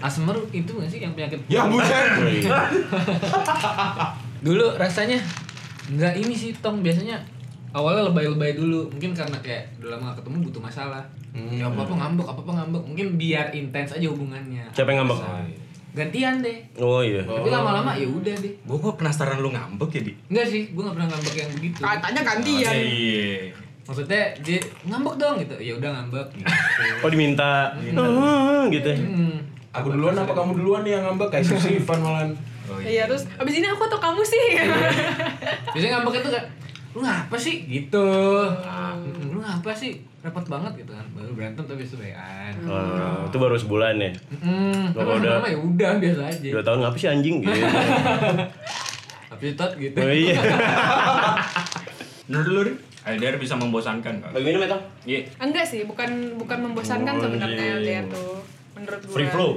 Asmer 0.00 0.32
itu 0.50 0.72
gak 0.74 0.88
sih 0.88 0.98
yang 0.98 1.12
penyakit? 1.12 1.40
Ya 1.46 1.64
bukan. 1.64 2.04
Wih. 2.24 2.44
Dulu 4.40 4.66
rasanya 4.74 5.20
nggak 5.90 6.14
ini 6.18 6.32
sih 6.32 6.50
Tong 6.56 6.80
biasanya 6.80 7.20
awalnya 7.70 8.02
lebay-lebay 8.06 8.52
dulu 8.52 8.88
mungkin 8.88 9.10
karena 9.12 9.38
kayak 9.38 9.70
udah 9.78 9.90
lama 9.92 10.02
gak 10.08 10.16
ketemu 10.20 10.36
butuh 10.46 10.62
masalah 10.62 11.04
Hmm. 11.30 11.46
ya 11.48 11.62
apa 11.64 11.78
apa 11.80 11.94
ngambek 11.94 12.26
apa 12.26 12.40
apa 12.40 12.52
ngambek 12.52 12.82
mungkin 12.84 13.06
biar 13.14 13.54
intens 13.54 13.94
aja 13.94 14.02
hubungannya 14.04 14.66
Siapa 14.68 14.90
yang 14.90 15.06
ngambek? 15.06 15.18
gantian 15.90 16.34
deh 16.40 16.58
Oh 16.76 16.98
iya. 17.00 17.22
tapi 17.22 17.46
lama-lama 17.46 17.90
ya 17.92 18.02
udah 18.04 18.34
deh 18.34 18.50
Gua 18.60 18.78
kok 18.80 18.94
penasaran 18.96 19.38
lu 19.38 19.46
ngambek 19.48 19.90
ya, 19.92 20.00
Di? 20.00 20.12
enggak 20.26 20.46
sih 20.48 20.62
gue 20.68 20.78
nggak 20.80 20.90
pernah 20.92 21.08
ngambek 21.08 21.34
yang 21.36 21.50
begitu 21.52 21.78
katanya 21.80 22.20
gantian 22.24 22.74
Iya. 22.74 23.30
maksudnya 23.80 24.22
dia 24.40 24.58
ngambek 24.84 25.14
dong 25.16 25.34
gitu 25.38 25.54
ya 25.56 25.72
udah 25.76 25.90
ngambek 25.92 26.26
gitu 26.32 26.50
Oh 27.02 27.08
diminta. 27.08 27.50
Ah, 27.94 28.66
gitu. 28.66 28.90
hmm. 28.90 29.34
Aku 29.72 29.86
duluan 29.88 30.14
apa 30.16 30.32
kamu 30.32 30.50
duluan 30.56 30.82
nih 30.82 30.92
yang 30.92 31.04
ngambek 31.06 31.30
kayak 31.30 31.46
Sifan 31.46 31.98
malan. 32.00 32.34
Oh, 32.66 32.78
iya 32.80 33.02
terus 33.04 33.26
abis 33.32 33.54
ini 33.56 33.66
aku 33.66 33.82
atau 33.84 33.98
kamu 33.98 34.22
sih 34.24 34.46
biasanya 35.68 35.90
ngambek 35.96 36.18
itu 36.18 36.28
kan 36.28 36.44
lu 36.90 37.00
ngapa 37.00 37.36
sih 37.36 37.62
gitu 37.64 38.06
Mm, 38.90 39.30
lu 39.30 39.38
ngapa 39.38 39.70
sih 39.72 39.94
repot 40.20 40.42
banget 40.44 40.72
gitu 40.76 40.90
kan 40.90 41.06
baru 41.10 41.32
berantem 41.32 41.64
tapi 41.64 41.82
sebayan 41.82 42.52
Oh, 42.62 43.24
itu 43.24 43.36
baru 43.36 43.54
sebulan 43.54 43.94
ya. 43.96 44.10
Hmm, 44.36 44.90
Kalau 44.92 45.16
udah- 45.16 45.38
lama 45.38 45.48
ya 45.48 45.56
udah 45.56 45.90
biasa 45.96 46.22
aja. 46.26 46.48
Dua 46.50 46.60
tahun 46.60 46.78
ngapa 46.80 46.96
sih 46.96 47.08
anjing 47.08 47.36
gitu. 47.40 47.56
Tapi 49.28 49.46
tot 49.54 49.72
gitu. 49.74 49.96
oh 49.96 50.12
iya. 50.12 50.36
Menurut 52.26 52.48
lu, 52.48 52.62
LDR 53.02 53.36
bisa 53.36 53.54
membosankan 53.54 54.12
gak? 54.20 54.30
Bagi 54.30 54.44
minum 54.44 54.60
ya, 54.60 54.68
Tong? 54.68 54.82
Iya. 55.04 55.20
Enggak 55.38 55.64
sih, 55.64 55.80
bukan 55.84 56.10
bukan 56.36 56.58
membosankan 56.60 57.14
Oh, 57.16 57.22
sebenarnya. 57.24 57.80
LDR 57.80 58.04
tuh. 58.06 58.44
Menurut 58.72 59.00
gue. 59.00 59.14
Free 59.14 59.28
flow. 59.28 59.50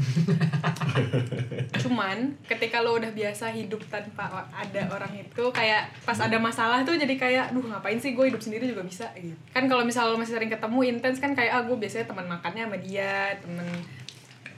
Cuman 1.86 2.18
ketika 2.44 2.84
lo 2.84 2.96
udah 2.96 3.10
biasa 3.12 3.52
hidup 3.52 3.80
tanpa 3.88 4.48
ada 4.52 4.82
orang 4.92 5.12
itu 5.16 5.44
kayak 5.52 5.88
pas 6.04 6.18
ada 6.20 6.36
masalah 6.36 6.84
tuh 6.84 6.96
jadi 6.96 7.14
kayak 7.16 7.46
duh 7.56 7.64
ngapain 7.64 7.96
sih 7.96 8.12
gue 8.12 8.28
hidup 8.28 8.42
sendiri 8.42 8.68
juga 8.68 8.84
bisa 8.84 9.08
gitu. 9.16 9.36
Kan 9.50 9.66
kalau 9.66 9.82
misal 9.84 10.12
lo 10.12 10.16
masih 10.20 10.36
sering 10.36 10.52
ketemu 10.52 10.78
intens 10.86 11.18
kan 11.18 11.32
kayak 11.32 11.52
ah 11.56 11.62
gue 11.64 11.76
biasanya 11.76 12.06
teman 12.08 12.26
makannya 12.28 12.62
sama 12.68 12.78
dia, 12.78 13.34
temen 13.40 13.66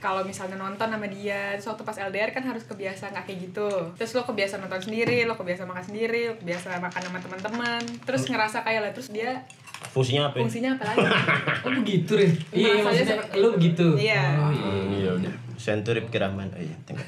kalau 0.03 0.19
misalnya 0.27 0.59
nonton 0.59 0.91
sama 0.91 1.07
dia, 1.07 1.55
terus 1.55 1.71
waktu 1.71 1.83
pas 1.87 1.95
LDR 1.95 2.35
kan 2.35 2.43
harus 2.43 2.67
kebiasa 2.67 3.15
nggak 3.15 3.23
kayak 3.23 3.39
gitu. 3.47 3.71
Terus 3.95 4.11
lo 4.19 4.27
kebiasa 4.27 4.59
nonton 4.59 4.83
sendiri, 4.83 5.23
lo 5.23 5.39
kebiasa 5.39 5.63
makan 5.63 5.79
sendiri, 5.79 6.27
lo 6.27 6.35
kebiasa 6.43 6.75
makan 6.83 7.01
sama 7.07 7.19
teman-teman. 7.23 7.81
Terus 8.03 8.27
ngerasa 8.27 8.67
kayak 8.67 8.81
lah 8.83 8.91
terus 8.91 9.15
dia 9.15 9.47
Fungsinya 9.95 10.31
apa? 10.31 10.35
ya? 10.35 10.41
fungsinya 10.43 10.69
apa 10.75 10.83
lagi? 10.91 11.07
Oh 11.67 11.71
begitu 11.79 12.11
Rin? 12.19 12.31
Iya 12.51 12.71
maksudnya 12.83 13.15
itu. 13.31 13.49
begitu? 13.55 13.87
Iya. 13.95 14.23
Oh 14.39 14.51
iya. 14.51 15.11
Hmm, 15.15 15.42
udah. 15.63 15.71
Senturip 15.79 16.11
kiraman. 16.11 16.51
Oh 16.51 16.59
iya. 16.59 16.75
tengok. 16.83 17.07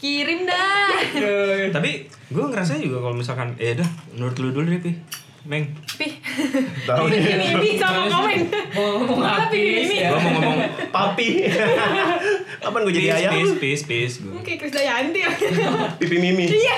Kirim 0.00 0.46
dah. 0.46 0.94
Tapi 1.74 1.90
gue 2.08 2.44
ngerasa 2.46 2.78
juga 2.78 3.02
kalau 3.02 3.16
misalkan, 3.18 3.52
eh 3.58 3.74
dah, 3.74 3.88
menurut 4.14 4.38
lu 4.38 4.48
dulu 4.54 4.70
deh, 4.70 4.80
Pi. 4.80 4.92
Meng. 5.40 5.72
Pih. 5.96 6.20
Tahu 6.84 7.08
Ini 7.08 7.16
nih. 7.16 7.32
ini 7.32 7.46
ini 7.56 7.70
sama 7.74 8.06
komen. 8.06 8.40
Mau 8.76 9.02
ngomong 9.02 9.48
pilih 9.48 9.88
ini. 9.88 9.96
ya. 9.98 10.12
Gue 10.12 10.20
mau 10.20 10.32
ngomong, 10.36 10.56
Papi. 10.92 11.28
Kapan 12.62 12.80
gue 12.84 12.92
jadi 12.94 13.08
ayam? 13.16 13.32
peace, 13.34 13.54
peace, 13.56 13.82
peace. 13.88 14.14
Gue. 14.20 14.36
Kayak 14.44 14.68
Krisdayanti. 14.68 15.20
Pipi 15.96 16.16
Mimi. 16.20 16.44
Iya. 16.46 16.76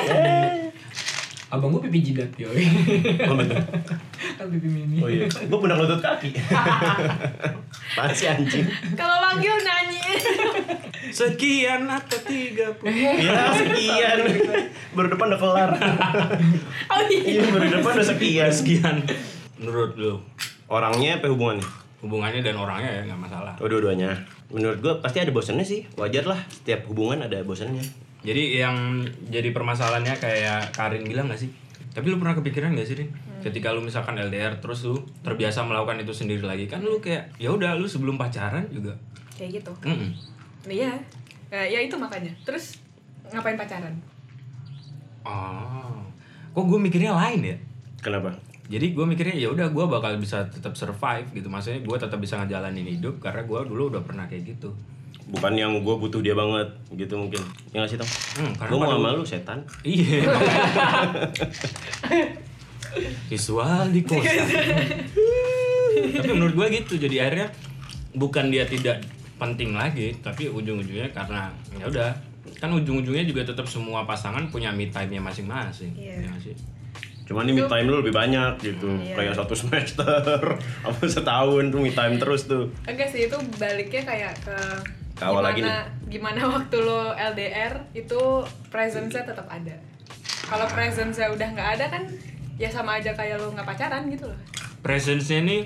Abang 1.53 1.69
gua 1.69 1.85
pipi 1.85 2.01
jidat 2.01 2.33
yoi. 2.41 2.65
Oh 3.29 3.37
betul. 3.37 3.61
kan 4.41 4.47
pipi 4.49 4.69
mini. 4.73 5.05
Oh 5.05 5.09
iya. 5.13 5.29
Gue 5.29 5.59
pernah 5.61 5.77
lutut 5.77 6.01
kaki. 6.01 6.33
Apaan 7.93 8.09
sih 8.17 8.25
anjing? 8.25 8.65
Kalau 8.97 9.21
manggil 9.21 9.53
nyanyi. 9.61 10.01
Sekian 11.13 11.85
atau 11.85 12.17
tiga 12.25 12.73
puluh. 12.81 12.97
Ya 13.21 13.53
sekian. 13.53 14.19
Baru 14.97 15.13
depan 15.13 15.29
udah 15.29 15.41
kelar. 15.45 15.71
Oh 16.89 17.01
iya. 17.13 17.21
Iya 17.21 17.43
baru 17.53 17.67
depan 17.69 17.93
udah 18.01 18.09
sekian. 18.17 18.49
Sekian. 18.49 18.97
Menurut 19.61 19.93
lu, 20.01 20.25
Orangnya 20.73 21.21
apa 21.21 21.29
hubungannya? 21.29 21.69
hubungannya 22.03 22.43
dan 22.43 22.59
orangnya 22.59 22.91
ya 22.91 23.03
nggak 23.07 23.21
masalah. 23.29 23.55
Oh 23.63 23.69
dua-duanya. 23.71 24.11
Menurut 24.51 24.83
gue 24.83 24.95
pasti 24.99 25.23
ada 25.23 25.31
bosannya 25.31 25.63
sih. 25.63 25.87
Wajar 25.95 26.27
lah. 26.27 26.41
Setiap 26.51 26.91
hubungan 26.91 27.23
ada 27.23 27.45
bosannya. 27.47 27.85
Jadi 28.23 28.63
yang 28.63 29.03
jadi 29.29 29.51
permasalahannya 29.51 30.15
kayak 30.15 30.71
Karin 30.71 31.03
bilang 31.03 31.27
gak 31.27 31.43
sih? 31.43 31.51
Tapi 31.93 32.07
lu 32.09 32.17
pernah 32.23 32.39
kepikiran 32.39 32.73
gak 32.79 32.87
sih, 32.87 32.97
Rin? 33.03 33.11
Ketika 33.43 33.75
lu 33.75 33.83
misalkan 33.83 34.15
LDR 34.15 34.63
terus 34.63 34.87
lu 34.87 35.03
terbiasa 35.27 35.67
melakukan 35.67 35.99
itu 35.99 36.15
sendiri 36.15 36.47
lagi 36.47 36.71
kan 36.71 36.79
lu 36.79 37.03
kayak 37.03 37.35
ya 37.43 37.51
udah 37.51 37.75
lu 37.75 37.91
sebelum 37.91 38.15
pacaran 38.15 38.63
juga. 38.71 38.95
Kayak 39.35 39.59
gitu. 39.59 39.73
Mm-mm. 39.83 40.15
Iya. 40.71 40.95
Ya, 41.51 41.63
ya 41.67 41.79
itu 41.83 41.99
makanya. 41.99 42.31
Terus 42.47 42.79
ngapain 43.35 43.59
pacaran? 43.59 43.93
Oh. 45.27 45.99
Kok 46.55 46.65
gue 46.71 46.79
mikirnya 46.79 47.11
lain 47.19 47.41
ya? 47.43 47.57
Kenapa? 47.99 48.31
Jadi 48.71 48.95
gue 48.95 49.05
mikirnya 49.05 49.35
ya 49.35 49.51
udah 49.51 49.69
gue 49.75 49.85
bakal 49.91 50.15
bisa 50.23 50.47
tetap 50.47 50.79
survive 50.79 51.27
gitu. 51.35 51.51
Maksudnya 51.51 51.83
gue 51.83 51.97
tetap 51.99 52.23
bisa 52.23 52.39
ngejalanin 52.39 52.87
hidup 52.87 53.19
karena 53.19 53.43
gue 53.43 53.61
dulu 53.67 53.91
udah 53.91 54.03
pernah 54.07 54.31
kayak 54.31 54.55
gitu. 54.55 54.71
Bukan 55.33 55.53
yang 55.57 55.81
gue 55.81 55.95
butuh 55.97 56.21
dia 56.21 56.37
banget 56.37 56.69
gitu 56.93 57.17
mungkin. 57.17 57.41
Ya 57.73 57.81
nggak 57.81 57.91
sih 57.91 57.99
Tong? 57.99 58.11
Hmm, 58.37 58.53
karena 58.53 58.71
Gue 58.71 58.79
mau 58.79 58.93
sama 58.93 59.17
lu 59.17 59.25
setan. 59.25 59.59
Iya. 59.81 60.29
Visual 63.33 63.89
di 63.89 64.01
kosan. 64.05 64.47
tapi 66.21 66.29
menurut 66.37 66.55
gue 66.55 66.67
gitu. 66.85 67.01
Jadi 67.01 67.17
akhirnya 67.17 67.49
bukan 68.13 68.53
dia 68.53 68.69
tidak 68.69 69.01
penting 69.41 69.73
lagi, 69.73 70.13
tapi 70.21 70.53
ujung-ujungnya 70.53 71.09
karena 71.17 71.49
ya 71.81 71.89
udah 71.89 72.13
kan 72.61 72.71
ujung-ujungnya 72.71 73.27
juga 73.27 73.43
tetap 73.43 73.67
semua 73.67 74.07
pasangan 74.07 74.47
punya 74.53 74.71
me 74.71 74.93
time-nya 74.93 75.19
masing-masing. 75.19 75.97
Iya. 75.97 76.29
Ya 76.29 76.33
sih? 76.39 76.55
Cuman 77.27 77.49
ini 77.49 77.63
me 77.63 77.65
time 77.67 77.87
lu 77.89 78.05
lebih 78.05 78.15
banyak 78.15 78.61
gitu. 78.61 78.93
Iya. 79.01 79.15
Kayak 79.17 79.35
satu 79.41 79.55
semester 79.57 80.61
apa 80.87 81.03
setahun 81.09 81.73
tuh 81.73 81.81
me 81.81 81.91
time 81.91 82.21
terus 82.21 82.45
tuh. 82.45 82.69
Enggak 82.85 83.09
sih 83.09 83.27
itu 83.27 83.37
baliknya 83.57 84.03
kayak 84.05 84.35
ke 84.45 84.57
Ke 85.23 85.31
awal 85.31 85.43
lagi 85.47 85.63
gimana, 85.63 85.87
gimana 86.11 86.41
waktu 86.51 86.77
lo 86.83 87.15
LDR 87.15 87.75
itu 87.95 88.21
presence-nya 88.69 89.23
tetap 89.23 89.47
ada. 89.47 89.75
Kalau 90.43 90.67
presence-nya 90.67 91.31
udah 91.31 91.49
nggak 91.55 91.69
ada 91.79 91.87
kan 91.87 92.03
ya 92.59 92.67
sama 92.67 92.99
aja 92.99 93.15
kayak 93.15 93.39
lo 93.39 93.55
nggak 93.55 93.63
pacaran 93.63 94.11
gitu 94.11 94.27
loh. 94.27 94.39
Presence-nya 94.83 95.47
nih 95.47 95.63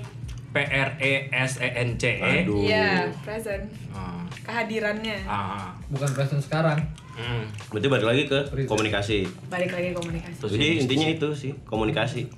P 0.53 0.55
R 0.61 0.89
E 1.01 1.13
S 1.33 1.57
E 1.57 1.69
N 1.73 1.97
C 1.97 2.03
E. 2.21 2.45
Aduh. 2.45 2.61
Iya, 2.61 3.09
present. 3.25 3.65
Ah, 3.91 4.23
Kehadirannya. 4.45 5.25
ah, 5.25 5.73
Bukan 5.89 6.09
present 6.13 6.39
sekarang. 6.39 6.79
hmm. 7.17 7.73
Berarti 7.73 7.87
balik 7.89 8.07
lagi 8.07 8.23
ke 8.29 8.39
komunikasi. 8.69 9.25
Balik 9.49 9.73
lagi 9.73 9.89
komunikasi. 9.91 10.37
Terus 10.37 10.51
Jadi 10.53 10.67
intinya 10.85 11.07
itu 11.09 11.27
sih 11.33 11.51
komunikasi. 11.65 12.29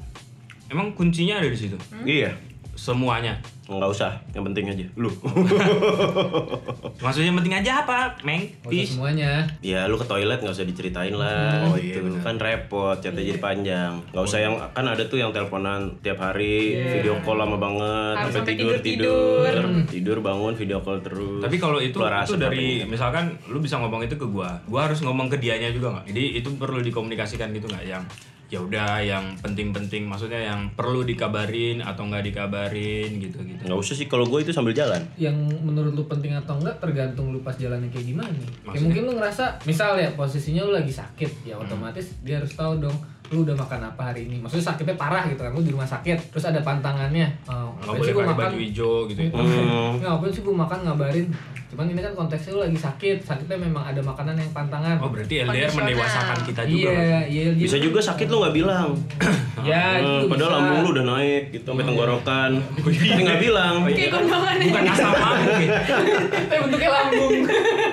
Emang 0.71 0.95
kuncinya 0.95 1.43
ada 1.43 1.51
di 1.51 1.59
situ. 1.59 1.75
Iya. 2.07 2.31
Semuanya. 2.79 3.36
Nggak 3.67 3.91
usah, 3.91 4.15
yang 4.31 4.48
penting 4.48 4.65
aja. 4.65 4.88
Lu. 4.95 5.12
Maksudnya 7.03 7.27
yang 7.29 7.38
penting 7.38 7.53
aja 7.53 7.71
apa, 7.83 8.15
Meng? 8.24 8.48
Peace. 8.65 8.95
semuanya. 8.95 9.45
ya 9.59 9.86
lu 9.86 9.93
ke 9.93 10.07
toilet 10.07 10.39
nggak 10.39 10.55
usah 10.55 10.63
diceritain 10.63 11.13
lah. 11.13 11.67
Oh, 11.67 11.75
gitu. 11.75 12.00
iya, 12.00 12.01
benar. 12.01 12.21
kan 12.24 12.36
repot, 12.39 12.95
chatnya 12.98 13.21
jadi 13.21 13.38
panjang. 13.38 13.93
Nggak 14.09 14.24
usah 14.25 14.39
yang 14.41 14.55
kan 14.71 14.86
ada 14.88 15.03
tuh 15.05 15.19
yang 15.19 15.29
teleponan 15.29 15.91
tiap 16.00 16.17
hari, 16.17 16.79
Iya. 16.79 17.03
video 17.03 17.13
call 17.21 17.38
lama 17.38 17.59
banget, 17.59 18.15
Harus 18.15 18.33
sampai 18.33 18.39
sampai 18.41 18.53
tidur 18.55 18.75
tidur-tidur. 18.79 19.53
tidur, 19.53 19.65
tidur 19.86 20.17
bangun 20.24 20.53
video 20.55 20.79
call 20.79 20.98
terus. 21.03 21.41
Tapi 21.43 21.55
kalau 21.59 21.77
itu 21.77 22.00
itu 22.00 22.36
dari 22.36 22.81
katanya. 22.81 22.89
misalkan 22.89 23.25
lu 23.51 23.59
bisa 23.59 23.75
ngomong 23.77 24.01
itu 24.01 24.15
ke 24.15 24.25
gua, 24.25 24.55
gua 24.65 24.88
harus 24.88 25.03
ngomong 25.03 25.27
ke 25.27 25.38
dianya 25.38 25.69
juga 25.69 26.00
nggak? 26.00 26.05
Jadi 26.09 26.24
itu 26.39 26.50
perlu 26.55 26.79
dikomunikasikan 26.79 27.51
gitu 27.51 27.67
nggak? 27.67 27.86
Yang 27.86 28.03
ya 28.50 28.60
udah 28.65 28.98
yang 29.06 29.38
penting-penting, 29.46 30.10
maksudnya 30.10 30.50
yang 30.50 30.74
perlu 30.74 31.06
dikabarin 31.06 31.86
atau 31.86 32.10
nggak 32.10 32.34
dikabarin 32.34 33.22
gitu 33.22 33.46
gitu. 33.46 33.62
nggak 33.62 33.77
usah 33.77 33.94
sih 33.94 34.10
kalau 34.10 34.25
gue 34.25 34.41
itu 34.41 34.50
sambil 34.50 34.74
jalan. 34.74 35.06
yang 35.22 35.38
menurut 35.62 35.94
lu 35.94 36.03
penting 36.10 36.34
atau 36.34 36.58
enggak 36.58 36.82
tergantung 36.82 37.29
lu 37.29 37.46
pas 37.46 37.53
jalannya 37.53 37.94
kayak 37.94 38.10
gimana 38.10 38.34
ya 38.34 38.50
Maksudnya? 38.65 38.82
mungkin 38.82 39.01
lu 39.06 39.12
ngerasa 39.22 39.46
misal 39.70 39.94
ya 40.01 40.10
posisinya 40.18 40.65
lu 40.65 40.74
lagi 40.74 40.89
sakit 40.89 41.46
ya 41.46 41.56
otomatis 41.62 42.18
dia 42.25 42.41
harus 42.41 42.50
tahu 42.58 42.82
dong 42.82 42.98
lu 43.29 43.45
udah 43.45 43.53
makan 43.53 43.79
apa 43.86 44.01
hari 44.09 44.25
ini 44.25 44.38
maksudnya 44.38 44.65
sakitnya 44.67 44.95
parah 44.95 45.21
gitu 45.24 45.38
kan 45.39 45.51
lu 45.51 45.62
di 45.62 45.69
rumah 45.69 45.86
sakit 45.86 46.33
terus 46.33 46.43
ada 46.43 46.59
pantangannya 46.59 47.29
oh, 47.45 47.77
Nggak 47.77 47.93
boleh 47.93 48.12
pakai 48.12 48.25
makan 48.27 48.38
baju 48.41 48.57
hijau 48.59 48.93
gitu 49.05 49.19
ya. 49.21 49.29
Hmm. 49.31 49.89
Nggak, 49.95 50.09
ngapain 50.09 50.31
sih 50.31 50.41
gua 50.41 50.55
makan 50.59 50.79
ngabarin 50.83 51.27
cuman 51.69 51.86
ini 51.86 52.01
kan 52.01 52.13
konteksnya 52.15 52.50
lu 52.50 52.65
lagi 52.65 52.74
sakit 52.75 53.17
sakitnya 53.21 53.57
memang 53.62 53.86
ada 53.86 54.01
makanan 54.01 54.33
yang 54.33 54.50
pantangan 54.50 54.98
Oh 54.98 55.13
berarti 55.13 55.45
LDR 55.45 55.69
mendewasakan 55.69 56.38
kita 56.41 56.62
juga. 56.65 56.89
iya 56.89 57.19
iya 57.21 57.43
dia- 57.53 57.62
Bisa 57.62 57.77
juga 57.77 58.00
sakit 58.01 58.25
lu 58.25 58.41
nggak 58.41 58.55
bilang. 58.55 58.89
ya 59.69 60.01
Hmm, 60.01 60.25
padahal 60.25 60.50
bisa. 60.50 60.55
lambung 60.57 60.79
lu 60.81 60.89
udah 60.91 61.05
naik 61.07 61.43
gitu 61.51 61.67
sampai 61.67 61.86
tenggorokan. 61.86 62.51
Tapi 63.05 63.21
nggak 63.21 63.39
bilang. 63.39 63.74
Kayak 63.86 64.09
gondongan 64.12 64.55
Bukan 64.59 64.83
asam 64.89 65.12
lambung 65.13 65.62
ya. 65.62 65.77
eh 66.51 66.59
bentuknya 66.59 66.89
lambung 66.89 67.31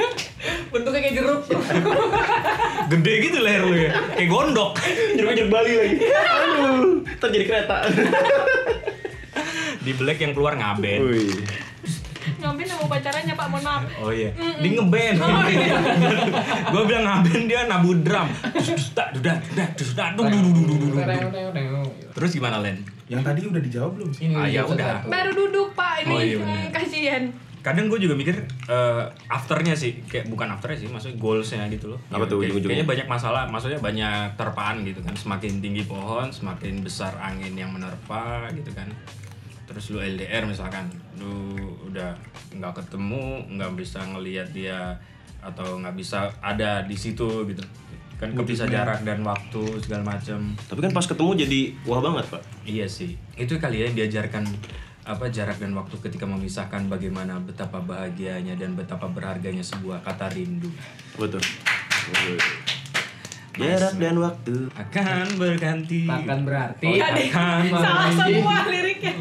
bentuknya 0.72 1.00
kayak 1.02 1.14
jeruk 1.14 1.40
Gede 2.86 3.12
gitu 3.20 3.38
leher 3.42 3.62
lu 3.66 3.74
ya. 3.74 3.90
Kayak 4.14 4.28
gondok. 4.30 4.70
Jeruk-jeruk 5.16 5.50
Bali 5.50 5.72
lagi. 5.74 5.96
Aduh, 6.06 7.02
ntar 7.18 7.28
jadi 7.28 7.44
kereta. 7.44 7.76
Di 9.80 9.92
black 9.94 10.18
yang 10.18 10.32
keluar 10.34 10.54
ngaben. 10.54 10.98
Wih. 11.02 11.42
Ngapain 12.36 12.66
sama 12.66 12.90
pacarannya 12.90 13.34
pak, 13.38 13.46
mohon 13.46 13.62
maaf 13.62 13.82
Oh 14.02 14.10
iya, 14.10 14.34
di 14.34 14.74
ngeband. 14.74 15.18
Gue 16.74 16.82
bilang 16.84 17.06
ngaben 17.06 17.46
dia 17.46 17.70
nabu 17.70 17.94
drum. 18.02 18.26
Tak, 18.98 19.14
dudak, 19.14 19.38
dudak, 19.46 19.70
dus, 19.78 19.94
dak, 19.94 20.18
dung, 20.18 20.26
dung, 20.26 20.42
dung, 20.42 20.54
dung, 20.66 20.78
dung, 20.90 20.90
dung. 20.90 21.86
Terus 22.18 22.30
gimana 22.34 22.58
Len? 22.58 22.82
Yang 23.06 23.22
tadi 23.22 23.40
udah 23.46 23.62
dijawab 23.62 23.90
belum 23.94 24.10
sih? 24.10 24.26
ini 24.26 24.34
Ah, 24.34 24.50
ya 24.50 24.66
episode 24.66 24.74
udah. 24.74 24.94
Baru 25.06 25.30
duduk 25.38 25.68
pak 25.78 26.02
ini, 26.02 26.10
Oh, 26.10 26.18
iya, 26.18 26.66
kasihan 26.74 27.22
Kadang 27.66 27.90
gue 27.90 27.98
juga 27.98 28.14
mikir 28.14 28.46
eh, 28.70 29.04
afternya 29.26 29.74
sih, 29.74 30.06
kayak 30.06 30.30
bukan 30.30 30.46
afternya 30.54 30.78
sih, 30.78 30.86
maksudnya 30.86 31.18
goalsnya 31.18 31.66
gitu 31.66 31.90
loh. 31.90 31.98
Apa 32.14 32.22
tuh 32.30 32.38
Kayak-? 32.38 32.62
Kayaknya 32.62 32.86
banyak 32.86 33.08
masalah, 33.10 33.42
maksudnya 33.50 33.82
banyak 33.82 34.38
terpaan 34.38 34.86
gitu 34.86 35.02
kan. 35.02 35.18
Semakin 35.18 35.58
tinggi 35.58 35.82
pohon, 35.82 36.30
semakin 36.30 36.86
besar 36.86 37.18
angin 37.18 37.58
yang 37.58 37.74
menerpa 37.74 38.46
gitu 38.54 38.70
kan. 38.70 38.86
Terus 39.66 39.90
lu 39.90 39.98
LDR 39.98 40.46
misalkan, 40.46 40.86
lu 41.18 41.58
udah 41.90 42.14
nggak 42.54 42.86
ketemu, 42.86 43.42
nggak 43.58 43.72
bisa 43.74 43.98
ngelihat 44.14 44.46
dia 44.54 44.94
atau 45.42 45.82
nggak 45.82 45.98
bisa 45.98 46.30
ada 46.38 46.86
di 46.86 46.94
situ 46.94 47.50
gitu. 47.50 47.66
kan 48.16 48.32
kepisah 48.32 48.64
jarak 48.64 49.04
dan 49.04 49.20
waktu 49.20 49.60
segala 49.84 50.16
macam 50.16 50.56
Tapi 50.56 50.80
kan 50.80 50.88
pas 50.88 51.04
ketemu 51.04 51.36
jadi 51.36 51.60
wah 51.84 52.00
banget, 52.00 52.24
Pak. 52.32 52.40
iya 52.64 52.88
sih 52.88 53.12
itu 53.36 53.60
kali 53.60 53.84
ya 53.84 53.92
yang 53.92 53.96
diajarkan 54.00 54.48
apa 55.06 55.30
jarak 55.30 55.56
dan 55.56 55.70
waktu 55.70 55.94
ketika 56.00 56.26
memisahkan 56.26 56.82
bagaimana 56.86 57.38
betapa 57.38 57.78
bahagianya 57.78 58.52
dan 58.52 58.74
betapa 58.74 59.06
berharganya 59.06 59.62
sebuah 59.62 60.02
kata 60.02 60.26
rindu 60.28 60.66
Betul. 61.14 61.38
Jarak 63.56 63.96
dan 63.96 64.20
waktu. 64.20 64.68
akan 64.68 65.26
berganti 65.40 66.04
Bahkan 66.04 66.38
berarti 66.44 67.00
akan 67.00 67.60
Salah 67.72 68.10
semua 68.12 68.68
liriknya. 68.68 69.16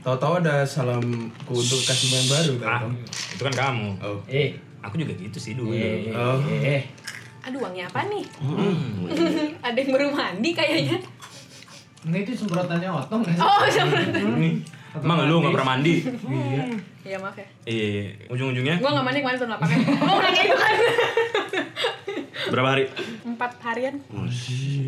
Tahu-tahu 0.00 0.40
ada 0.40 0.64
salam 0.64 1.04
untuk 1.44 1.80
kasih 1.82 2.08
main 2.08 2.26
baru 2.26 2.54
ah, 2.60 2.80
tahu. 2.80 2.88
itu 3.36 3.42
kan 3.44 3.54
kamu 3.54 3.88
Oh. 4.00 4.18
eh 4.24 4.56
aku 4.80 4.96
juga 4.96 5.12
gitu 5.14 5.36
sih 5.36 5.52
dulu 5.52 5.74
eh 5.74 6.08
Oh. 6.10 6.40
eh 6.48 6.88
Aduh, 7.44 7.60
uangnya 7.60 7.84
apa 7.84 8.08
nih? 8.08 8.24
Ada 9.66 9.76
yang 9.76 9.90
baru 9.92 10.08
mandi 10.08 10.56
kayaknya. 10.56 10.96
Nah 12.04 12.16
itu 12.16 12.32
semprotannya 12.32 12.88
otong 12.88 13.20
sih? 13.20 13.36
Oh, 13.36 13.60
sama. 13.68 14.00
Emang 14.96 15.24
lu 15.24 15.40
nggak 15.40 15.52
pernah 15.52 15.68
mandi 15.70 15.94
Iya. 16.04 16.62
Iya, 17.04 17.16
maaf 17.18 17.34
ya. 17.34 17.46
iya 17.64 18.14
ujung-ujungnya 18.26 18.78
Gua 18.78 18.90
nggak 18.92 19.04
mandi 19.04 19.18
kemarin 19.20 19.38
tahun 19.38 19.52
lapangan. 19.52 19.78
Gua 19.98 20.20
nanya 20.20 20.42
itu 20.42 20.56
kan. 20.56 20.74
Berapa 22.46 22.68
hari? 22.70 22.84
Empat 23.24 23.52
harian. 23.62 23.94
Oh, 24.08 24.28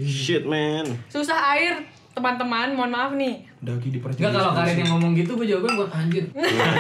shit, 0.05 0.45
man. 0.45 0.87
Susah 1.09 1.35
air, 1.53 1.83
teman-teman. 2.13 2.73
Mohon 2.73 2.91
maaf 2.91 3.13
nih. 3.15 3.43
Daki 3.59 3.89
di 3.91 3.99
Enggak 3.99 4.31
kalau 4.31 4.53
Karin 4.55 4.77
yang 4.79 4.91
ngomong 4.93 5.13
gitu 5.13 5.33
gue 5.35 5.47
jawaban 5.47 5.73
buat 5.75 5.91
anjir. 5.91 6.25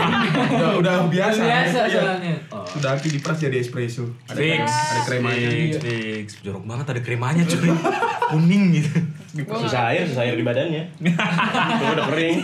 udah, 0.54 0.70
udah 0.78 0.94
biasa. 1.08 1.40
Biasa 1.42 1.78
Iya. 1.82 1.98
soalnya. 1.98 2.34
Oh. 2.48 2.62
Udah 2.76 2.94
Daki 2.94 3.08
di 3.10 3.18
pres 3.18 3.38
jadi 3.38 3.56
espresso. 3.58 4.04
Ada 4.26 4.38
fix 4.38 4.62
ada 4.62 5.00
kremanya. 5.02 5.48
fix 5.50 5.72
fix 5.80 6.26
jorok 6.40 6.62
banget 6.62 6.86
ada 6.88 7.00
kremanya 7.00 7.42
cuy 7.42 7.72
kuning 8.30 8.64
gitu 8.74 8.92
Susah 9.38 9.82
air, 9.88 10.04
susah 10.04 10.22
air 10.22 10.32
di 10.32 10.42
badannya. 10.42 10.84
Tuh, 11.78 11.88
udah 11.92 12.06
kering. 12.08 12.36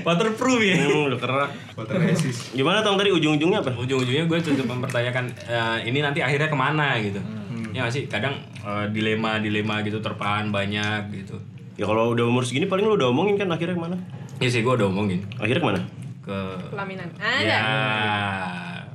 waterproof 0.00 0.60
ya 0.60 0.76
Hmm, 0.78 1.08
udah 1.08 1.18
kerak. 1.18 1.50
Water 1.72 1.96
resist. 1.98 2.52
Gimana 2.52 2.80
tong 2.80 2.94
tadi 2.94 3.08
ujung-ujungnya 3.10 3.58
apa? 3.58 3.72
ujung-ujungnya 3.74 4.24
gue 4.24 4.38
tuh 4.38 4.52
mempertanyakan 4.58 5.24
eh, 5.40 5.78
ini 5.84 5.98
nanti 5.98 6.20
akhirnya 6.20 6.46
ke 6.46 6.54
mana 6.54 6.98
gitu 6.98 7.20
Hmm. 7.20 7.70
ya 7.70 7.80
nggak 7.80 7.92
sih 7.92 8.04
kadang 8.04 8.34
dilema 8.88 9.38
dilema 9.38 9.80
gitu 9.80 9.98
terpahan 9.98 10.48
banyak 10.48 11.08
gitu 11.14 11.38
Ya 11.74 11.84
kalau 11.84 12.10
udah 12.10 12.24
umur 12.24 12.42
segini 12.42 12.66
paling 12.66 12.84
lu 12.84 12.94
udah 12.94 13.08
omongin 13.08 13.34
kan 13.34 13.48
akhirnya 13.48 13.72
ke 13.72 13.82
mana? 13.82 13.96
ya 14.36 14.46
sih 14.46 14.60
gue 14.60 14.70
udah 14.70 14.86
omongin 14.86 15.24
Akhirnya 15.36 15.58
ke 15.58 15.68
mana? 15.68 15.80
ke 16.20 16.36
Pelaminan. 16.68 17.08
ya 17.40 17.60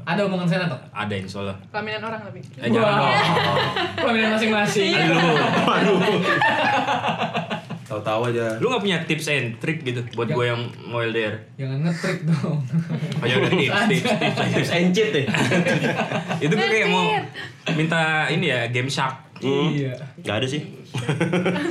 Ada. 0.05 0.21
Omongan 0.23 0.45
sana 0.45 0.65
toh? 0.65 0.79
ada 0.87 1.13
insya 1.13 1.41
Allah 1.41 1.57
Pelaminan 1.67 2.01
orang 2.03 2.21
lebih. 2.25 2.41
eh, 2.55 2.69
jangan 2.69 2.93
dong 2.95 3.13
Pelaminan 3.99 4.29
masing-masing. 4.33 4.91
Aduh, 4.95 5.97
Tahu-tahu 7.85 8.21
aja. 8.27 8.57
lu 8.57 8.65
gak 8.67 8.81
punya 8.81 8.97
tips 9.03 9.29
and 9.29 9.57
trick 9.57 9.81
gitu 9.81 10.01
buat 10.13 10.25
gue 10.27 10.41
yang 10.43 10.57
mau 10.83 10.99
LDR? 10.99 11.37
Jangan 11.55 11.77
ngetrik 11.81 12.19
dong. 12.23 12.57
Oh 13.15 13.23
ya 13.23 13.37
udah 13.37 13.51
tips, 13.51 13.77
tips, 13.87 14.09
tips, 14.11 14.37
tips. 14.51 14.69
Encit 14.71 15.07
deh. 15.11 15.25
Itu 16.43 16.53
gue 16.55 16.65
kayak 16.67 16.87
mau 16.87 17.05
minta 17.71 18.01
ini 18.27 18.45
ya 18.47 18.65
game 18.67 18.89
shark. 18.89 19.21
Iya. 19.37 19.93
Gak 20.19 20.35
ada 20.35 20.47
sih. 20.47 20.65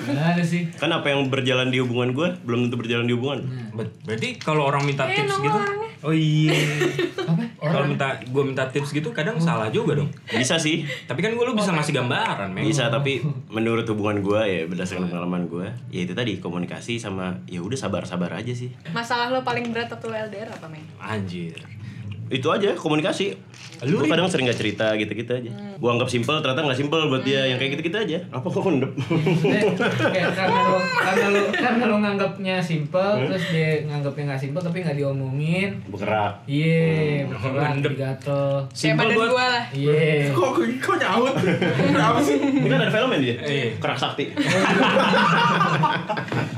Nggak 0.06 0.26
ada 0.32 0.44
sih. 0.44 0.70
Kan 0.72 0.92
apa 0.92 1.06
yang 1.08 1.26
berjalan 1.26 1.68
di 1.68 1.78
hubungan 1.78 2.12
gue 2.12 2.28
belum 2.40 2.68
tentu 2.68 2.76
berjalan 2.78 3.04
di 3.04 3.12
hubungan. 3.12 3.40
Ber- 3.72 3.90
Berarti 4.04 4.38
kalau 4.38 4.62
orang 4.64 4.84
minta 4.84 5.04
Eh, 5.04 5.16
tips 5.16 5.34
gitu, 5.34 5.50
orangnya. 5.50 5.88
Oh 6.04 6.14
iya. 6.14 6.52
Apa? 7.24 7.42
Kalau 7.56 7.88
minta 7.88 8.20
gue 8.20 8.42
minta 8.44 8.68
tips 8.68 8.92
gitu 8.92 9.10
kadang 9.10 9.40
salah 9.40 9.72
juga 9.72 9.96
dong. 9.96 10.12
Bisa 10.28 10.60
sih. 10.60 10.84
Tapi 11.08 11.24
kan 11.24 11.32
gue 11.32 11.44
lu 11.44 11.56
bisa 11.56 11.72
ngasih 11.72 11.96
gambaran, 11.96 12.52
men. 12.52 12.68
Bisa 12.68 12.92
tapi 12.92 13.24
menurut 13.48 13.88
hubungan 13.88 14.20
gue 14.20 14.40
ya 14.44 14.60
berdasarkan 14.68 15.08
pengalaman 15.08 15.48
gue 15.48 15.66
ya 15.88 16.04
itu 16.04 16.12
tadi 16.12 16.36
komunikasi 16.38 17.00
sama 17.00 17.40
ya 17.48 17.64
udah 17.64 17.78
sabar-sabar 17.80 18.30
aja 18.36 18.52
sih. 18.52 18.68
Masalah 18.92 19.32
lo 19.32 19.40
paling 19.40 19.72
berat 19.72 19.88
waktu 19.88 20.06
lo 20.12 20.16
LDR 20.28 20.52
apa, 20.52 20.68
Meng? 20.68 20.84
Anjir. 21.00 21.56
Itu 22.26 22.48
aja 22.48 22.72
komunikasi. 22.72 23.36
Lu, 23.84 24.00
Gue 24.00 24.08
kadang 24.08 24.24
sering 24.26 24.46
gak 24.46 24.56
cerita 24.56 24.94
gitu-gitu 24.96 25.28
aja. 25.28 25.50
Gue 25.76 25.88
anggap 25.88 26.06
simpel 26.06 26.38
ternyata 26.38 26.62
nggak 26.62 26.78
simpel 26.78 26.98
buat 27.06 27.20
dia 27.20 27.44
yang 27.44 27.58
kayak 27.58 27.76
gitu-gitu 27.76 27.96
aja. 27.98 28.18
Apa 28.30 28.46
kok 28.46 28.60
kondep? 28.60 28.90
Eh, 29.44 29.60
kayak 29.76 30.30
karena 30.32 30.58
lo 30.64 30.76
karena 30.80 31.26
lo 31.28 31.40
karena 31.52 31.82
lo 31.84 31.96
nganggapnya 32.00 32.54
simple 32.58 33.28
terus 33.28 33.44
dia 33.50 33.82
nganggapnya 33.84 34.22
nggak 34.26 34.40
simple 34.40 34.58
tapi 34.58 34.80
nggak 34.80 34.94
diomongin 34.94 35.68
Bergerak. 35.86 36.32
iya 36.46 37.26
bergerak 37.26 37.62
Mendep. 37.76 37.90
jadi 37.90 37.96
gatel 38.00 38.44
Simpel 38.72 39.04
badan 39.04 39.16
buat 39.16 39.28
gua 39.28 39.44
lah. 39.50 39.64
iya 39.70 40.30
Kok 40.32 40.48
kok 40.80 40.94
nyaut? 40.96 41.34
Kenapa 41.92 42.18
sih? 42.20 42.36
Ini 42.40 42.66
kan 42.66 42.78
ada 42.80 42.90
filmnya 42.90 43.18
dia. 43.20 43.34
Iya. 43.36 43.66
Kerak 43.76 43.98
sakti. 43.98 44.24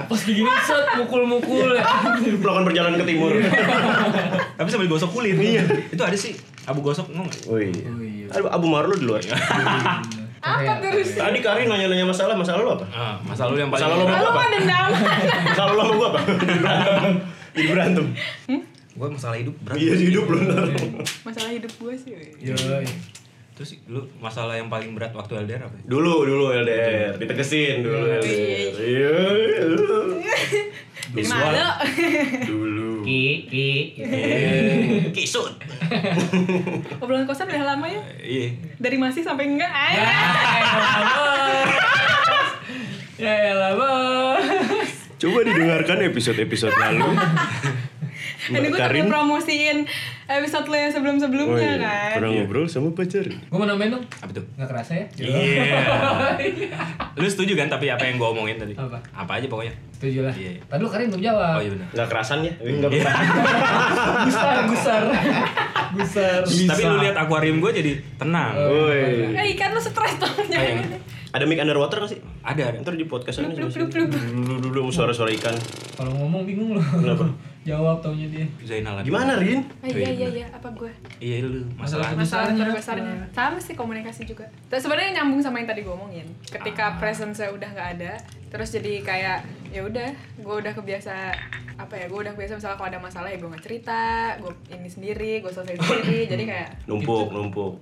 pas 0.06 0.20
digini 0.22 0.48
set 0.62 0.86
mukul-mukul 0.96 1.74
ya 1.74 1.82
Melakukan 2.22 2.64
perjalanan 2.64 2.96
ke 2.96 3.04
timur. 3.04 3.30
Tapi 4.54 4.68
sambil 4.70 4.86
gosok 4.86 5.10
kulit. 5.12 5.34
Iya. 5.56 5.64
Itu 5.88 6.02
ada 6.04 6.16
sih 6.16 6.32
abu 6.66 6.82
gosok 6.82 7.08
ngomong. 7.14 7.32
Wih. 7.48 7.72
Oh, 7.86 8.02
iya. 8.02 8.26
Aduh, 8.36 8.50
Abu 8.50 8.66
Marlo 8.68 8.94
di 8.98 9.06
luar. 9.06 9.22
Apa 10.46 10.78
terus? 10.78 11.18
Tadi 11.18 11.38
Karin 11.42 11.66
nanya-nanya 11.66 12.06
masalah, 12.06 12.38
masalah 12.38 12.62
lu 12.62 12.70
apa? 12.70 12.86
Ah, 12.94 13.18
masalah 13.26 13.50
lu 13.50 13.58
yang 13.58 13.70
paling 13.72 13.82
Masalah 13.82 13.96
lu 13.98 14.04
Lo 14.06 14.28
apa? 14.30 14.42
dendam. 14.46 14.86
Masalah 15.42 15.72
lu 15.74 15.80
sama 15.82 15.94
gua 15.98 16.08
apa? 16.14 16.20
Jadi 16.30 16.46
berantem. 16.46 16.86
Jadi 17.56 17.66
berantem. 17.66 18.06
Gue 18.96 19.08
masalah 19.10 19.36
hidup 19.42 19.54
berat. 19.66 19.76
Iya 19.76 19.94
hidup 19.98 20.24
lu. 20.30 20.38
Masalah 21.26 21.50
hidup 21.50 21.72
gua 21.82 21.92
sih. 21.98 22.14
Yoi. 22.38 22.86
Terus 23.56 23.70
lu 23.90 24.06
masalah 24.22 24.54
yang 24.54 24.68
paling 24.70 24.92
berat 24.94 25.16
waktu 25.16 25.34
LDR 25.34 25.66
apa? 25.66 25.76
Dulu, 25.82 26.14
dulu 26.28 26.44
LDR. 26.54 27.18
Ditegesin 27.18 27.82
dulu 27.82 27.96
LDR. 28.06 28.72
Iya. 28.78 29.16
dulu. 29.74 29.98
Dulu. 32.46 32.85
Ki 33.06 33.22
ki 33.46 33.68
Eh, 33.96 35.08
Kisut. 35.10 35.54
Obrolan 37.02 37.22
kosan 37.24 37.46
udah 37.46 37.62
lama 37.68 37.86
ya? 37.86 38.02
Iya. 38.18 38.48
Dari 38.76 38.96
masih 38.96 39.22
sampai 39.22 39.46
enggak? 39.46 39.70
ya 39.70 40.02
Ay. 40.02 40.62
ya 43.16 43.32
elah 43.48 43.72
bos 43.72 44.90
Coba 45.16 45.38
didengarkan 45.42 46.04
episode-episode 46.04 46.76
lalu. 46.82 47.08
Ini 48.46 48.68
gue 48.68 48.76
sambil 48.76 49.08
promosiin 49.08 49.88
episode 50.28 50.66
lo 50.66 50.76
yang 50.76 50.92
sebelum-sebelumnya 50.92 51.56
Oh, 51.56 51.58
iya. 51.72 51.80
kan. 51.80 52.14
Pernah 52.14 52.30
ngobrol 52.36 52.66
sama 52.66 52.92
pacar. 52.92 53.24
gue 53.24 53.48
mau 53.50 53.64
nambahin 53.64 53.96
dong 53.96 54.04
Apa 54.12 54.30
tuh? 54.30 54.44
nggak 54.52 54.68
kerasa 54.68 54.92
ya 54.94 55.06
Iya. 55.16 55.64
Lu 57.18 57.26
setuju 57.26 57.54
kan 57.54 57.66
tapi 57.66 57.88
apa 57.88 58.04
yang 58.04 58.16
gue 58.16 58.28
omongin 58.28 58.56
tadi? 58.56 58.74
Apa? 58.74 59.00
Apa 59.16 59.40
aja 59.40 59.46
pokoknya. 59.46 59.72
Setuju 59.96 60.20
lah 60.22 60.34
Iya. 60.34 60.60
tadi 60.62 60.78
lu 60.78 60.88
Karin 60.88 61.08
belum 61.08 61.24
jawab 61.24 61.56
Oh 61.56 61.62
iya 61.62 61.70
benar. 61.72 61.88
Enggak 61.90 62.08
kerasan 62.12 62.38
ya? 62.40 62.52
Enggak 62.58 62.90
Iya. 62.92 63.04
gusar 64.22 64.56
gusar 64.68 65.02
gusar 65.96 66.40
Tapi 66.44 66.82
lu 66.82 66.96
lihat 67.00 67.16
akuarium 67.16 67.56
gue 67.58 67.70
jadi 67.72 67.92
tenang. 68.16 68.52
Woi. 68.54 69.32
Eh 69.32 69.46
ikan 69.54 69.72
lo 69.72 69.80
stres 69.80 70.14
dong. 70.16 70.36
Ayang. 70.50 71.00
Ada 71.32 71.44
mic 71.44 71.58
underwater 71.58 72.00
gak 72.00 72.10
sih? 72.10 72.20
Ada 72.40 72.62
ada. 72.70 72.78
Ntar 72.80 72.94
di 72.94 73.04
podcast 73.04 73.40
plup, 73.40 73.88
plup. 73.88 74.08
Dulu 74.08 74.54
dulu 74.62 74.80
suara-suara 74.88 75.28
ikan. 75.34 75.52
kalau 75.96 76.12
ngomong 76.14 76.44
bingung 76.44 76.72
lo 76.72 76.80
Kenapa? 76.80 77.24
jawab 77.66 77.98
taunya 77.98 78.30
dia 78.30 78.46
Zainal 78.62 78.94
lagi. 78.94 79.10
Gimana, 79.10 79.36
Rin? 79.36 79.58
Ah, 79.82 79.90
iya 79.90 80.10
iya 80.14 80.28
iya 80.30 80.46
apa 80.48 80.70
gue? 80.70 80.86
Iya 81.18 81.42
lu 81.42 81.66
masalah. 81.74 82.14
Masalah 82.14 82.54
Terbesarnya 82.54 82.62
terbesarnya 82.70 83.14
sama 83.34 83.58
sih 83.58 83.74
komunikasi 83.74 84.22
juga. 84.22 84.46
Tapi 84.70 84.78
sebenarnya 84.78 85.18
nyambung 85.18 85.42
sama 85.42 85.58
yang 85.58 85.66
tadi 85.66 85.82
gue 85.82 85.90
omongin. 85.90 86.26
Ketika 86.46 86.94
presence 86.96 87.36
saya 87.36 87.50
udah 87.50 87.66
nggak 87.66 87.88
ada, 87.98 88.12
terus 88.56 88.72
jadi 88.72 88.92
kayak 89.04 89.38
ya 89.68 89.84
udah, 89.84 90.08
gue 90.40 90.54
udah 90.56 90.72
kebiasa 90.72 91.12
apa 91.76 91.94
ya? 91.94 92.08
Gue 92.08 92.24
udah 92.24 92.32
kebiasa 92.32 92.56
misalnya 92.56 92.80
kalau 92.80 92.88
ada 92.88 93.00
masalah 93.00 93.28
ya 93.28 93.36
gue 93.36 93.48
nggak 93.52 93.64
cerita, 93.64 94.02
gue 94.40 94.52
ini 94.72 94.88
sendiri, 94.88 95.32
gue 95.44 95.52
selesai 95.52 95.76
sendiri. 95.76 96.20
jadi 96.32 96.44
kayak 96.48 96.68
Numpuk, 96.88 97.28
numpuk. 97.28 97.76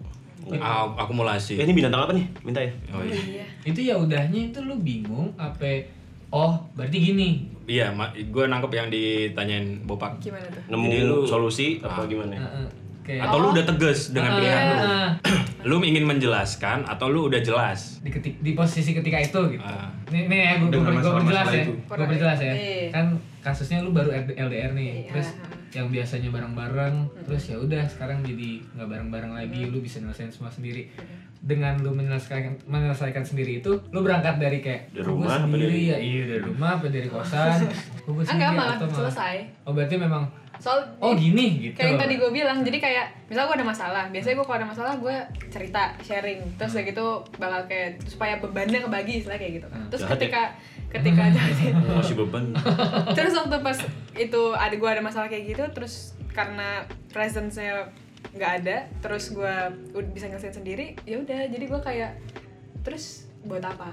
Ah, 0.58 0.90
akumulasi. 0.98 1.56
Eh, 1.56 1.64
ini 1.64 1.72
binatang 1.72 2.04
apa 2.04 2.12
nih? 2.12 2.26
Minta 2.42 2.60
ya? 2.60 2.68
Oh 2.92 3.00
iya. 3.00 3.16
iya. 3.16 3.44
itu 3.64 3.80
ya 3.80 3.96
udahnya 3.96 4.52
itu 4.52 4.60
lu 4.60 4.76
bingung 4.76 5.32
apa 5.40 5.88
oh 6.28 6.52
berarti 6.76 7.00
gini 7.00 7.48
Iya, 7.64 7.96
gue 8.28 8.44
nangkep 8.44 8.72
yang 8.76 8.88
ditanyain 8.92 9.80
Bopak. 9.88 10.20
Gimana 10.20 10.44
tuh? 10.52 10.60
Nemu 10.68 10.84
Jadi 10.84 11.00
lu- 11.00 11.24
solusi 11.24 11.80
apa 11.80 12.04
gimana? 12.04 12.36
Heeh. 12.36 12.66
kayak 13.00 13.24
Atau 13.24 13.36
lu 13.40 13.56
udah 13.56 13.64
tegas 13.64 14.12
dengan 14.12 14.30
Ah, 14.32 14.36
pilihan 14.36 14.60
lu. 14.60 14.76
Lu 15.64 15.80
ingin 15.80 16.04
menjelaskan 16.04 16.84
atau 16.84 17.08
lu 17.08 17.26
udah 17.26 17.40
jelas? 17.40 17.98
di, 17.98 18.08
ketik, 18.08 18.36
di 18.38 18.52
posisi 18.52 18.92
ketika 18.92 19.16
itu 19.18 19.40
gitu. 19.50 19.64
Ah. 19.64 19.88
nih 20.06 20.28
nih 20.28 20.38
ya 20.38 20.52
gue 20.60 20.68
gue 20.68 20.84
berjelas 21.18 21.48
ya. 21.48 21.64
gue 21.64 22.06
berjelas 22.06 22.38
ya. 22.38 22.52
Iya. 22.52 22.88
kan 22.90 23.06
kasusnya 23.40 23.80
lu 23.80 23.90
baru 23.90 24.12
LDR 24.30 24.72
nih. 24.72 24.84
Iya. 24.84 25.10
terus 25.10 25.28
yang 25.72 25.88
biasanya 25.88 26.28
bareng-bareng 26.30 26.94
terus 27.24 27.42
ya 27.44 27.56
udah 27.56 27.82
sekarang 27.86 28.20
jadi 28.20 28.62
nggak 28.70 28.86
bareng-bareng 28.86 29.32
lagi 29.34 29.60
lu 29.64 29.80
bisa 29.80 29.98
nyelesain 29.98 30.28
semua 30.28 30.48
sendiri. 30.48 30.92
Dengan 31.40 31.76
lu 31.78 31.92
menyelesaikan 31.92 32.56
menyelesaikan 32.64 33.20
sendiri 33.20 33.58
itu 33.58 33.72
lu 33.86 34.00
berangkat 34.00 34.36
dari 34.36 34.60
kayak 34.60 34.88
Dari 34.90 35.00
"Oh, 35.02 35.16
rumah 35.16 35.32
apa 35.34 35.44
sendiri 35.46 35.64
dari- 35.66 35.84
ya? 35.86 35.96
Iya 35.98 36.22
dari 36.26 36.42
rumah 36.42 36.68
apa 36.74 36.86
dari 36.88 37.08
kosan? 37.08 37.58
Oh, 38.04 38.12
Ah, 38.14 38.20
Enggak 38.22 38.28
sendiri 38.28 38.52
malah 38.54 38.74
atau 38.74 38.86
malah? 38.86 38.98
selesai. 39.02 39.34
oh 39.60 39.72
berarti 39.72 39.94
memang 39.96 40.22
soal 40.56 40.78
Oh 40.98 41.12
gini 41.12 41.46
gitu. 41.60 41.74
kayak 41.74 41.88
yang 41.88 41.98
tadi 41.98 42.14
gue 42.14 42.30
bilang 42.30 42.58
jadi 42.60 42.78
kayak 42.78 43.06
misal 43.26 43.44
gue 43.44 43.56
ada 43.56 43.66
masalah 43.66 44.04
biasanya 44.08 44.34
gue 44.34 44.44
kalau 44.44 44.58
ada 44.58 44.66
masalah 44.66 44.92
gue 44.96 45.16
cerita 45.48 45.82
sharing 45.98 46.40
terus 46.54 46.72
udah 46.72 46.84
gitu 46.84 47.06
bakal 47.34 47.60
kayak 47.64 48.02
supaya 48.04 48.34
bebannya 48.36 48.78
kebagi 48.78 49.12
istilah 49.18 49.36
kayak 49.36 49.52
gitu 49.56 49.66
kan 49.66 49.82
terus 49.88 50.02
Jahat 50.02 50.10
ya? 50.10 50.18
ketika 50.18 50.42
ketika 50.90 51.22
jahatin 51.34 51.74
Masih 51.88 52.16
beban. 52.16 52.44
terus 53.16 53.32
waktu 53.32 53.56
pas 53.60 53.78
itu 54.14 54.42
ada 54.52 54.74
gue 54.74 54.90
ada 54.90 55.00
masalah 55.00 55.26
kayak 55.26 55.44
gitu 55.48 55.64
terus 55.72 55.94
karena 56.30 56.82
presence-nya 57.08 57.90
nggak 58.30 58.52
ada 58.60 58.76
terus 58.98 59.30
gue 59.30 59.54
udah 59.90 60.10
bisa 60.10 60.26
ngelesain 60.26 60.54
sendiri 60.54 60.98
ya 61.02 61.18
udah 61.18 61.46
jadi 61.46 61.64
gue 61.64 61.80
kayak 61.80 62.12
terus 62.80 63.26
buat 63.42 63.60
apa 63.60 63.90